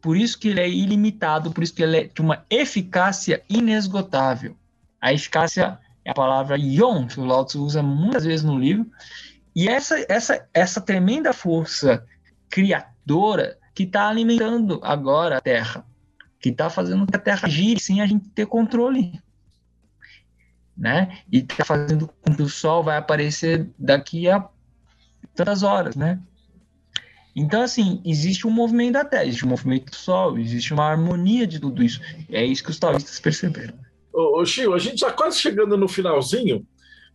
[0.00, 4.54] Por isso que ele é ilimitado, por isso que ele é de uma eficácia inesgotável.
[5.00, 5.76] A eficácia
[6.08, 8.90] é a palavra yon, que o Lao Tzu usa muitas vezes no livro.
[9.54, 12.02] E essa, essa, essa tremenda força
[12.48, 15.84] criadora que está alimentando agora a Terra,
[16.40, 19.20] que está fazendo que a Terra gire sem a gente ter controle.
[20.74, 21.18] Né?
[21.30, 24.48] E está fazendo com que o Sol vai aparecer daqui a
[25.34, 26.18] tantas horas, né?
[27.36, 31.46] Então, assim, existe um movimento da Terra, existe um movimento do Sol, existe uma harmonia
[31.46, 32.00] de tudo isso.
[32.30, 33.74] É isso que os taoístas perceberam.
[34.20, 36.66] Ô, Chico, a gente já quase chegando no finalzinho,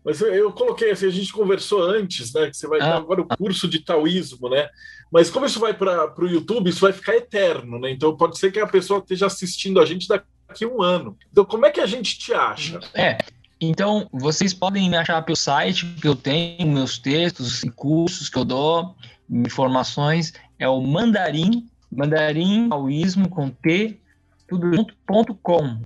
[0.06, 2.50] mas eu, eu, coloquei assim, a gente conversou antes, né?
[2.50, 2.90] Que você vai ah.
[2.90, 4.70] dar agora o curso de taoísmo, né?
[5.12, 7.92] Mas como isso vai para o YouTube, isso vai ficar eterno, né?
[7.92, 11.18] Então pode ser que a pessoa esteja assistindo a gente daqui a um ano.
[11.32, 12.80] Então, como é que a gente te acha?
[12.94, 13.18] É.
[13.60, 18.38] Então, vocês podem me achar pelo site que eu tenho, meus textos e cursos que
[18.38, 18.96] eu dou,
[19.30, 24.00] informações, é o mandarim, mandarim, taoísmo com T,
[24.48, 25.82] tudo junto, ponto com.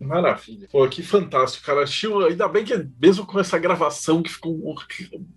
[0.00, 0.66] Maravilha.
[0.72, 1.86] Pô, que fantástico, cara.
[1.86, 4.74] Chiu, ainda bem que mesmo com essa gravação que ficou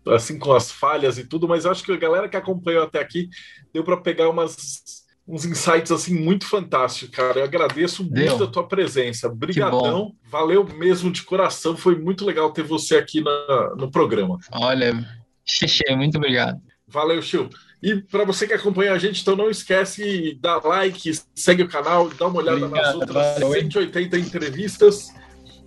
[0.08, 3.30] assim com as falhas e tudo, mas acho que a galera que acompanhou até aqui
[3.74, 7.40] deu para pegar umas uns insights assim muito fantásticos, cara.
[7.40, 8.26] Eu agradeço deu.
[8.26, 9.28] muito a tua presença.
[9.28, 10.14] Obrigadão.
[10.24, 11.78] Valeu mesmo de coração.
[11.78, 14.38] Foi muito legal ter você aqui na, no programa.
[14.52, 14.94] Olha,
[15.46, 16.60] xixi, muito obrigado.
[16.88, 17.50] Valeu, Chiu.
[17.84, 22.10] E para você que acompanha a gente, então não esquece, dá like, segue o canal,
[22.10, 23.52] dá uma olhada Obrigado, nas outras valeu.
[23.52, 25.10] 180 entrevistas.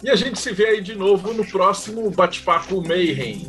[0.03, 3.47] E a gente se vê aí de novo no próximo Bate-Papo Mayhem.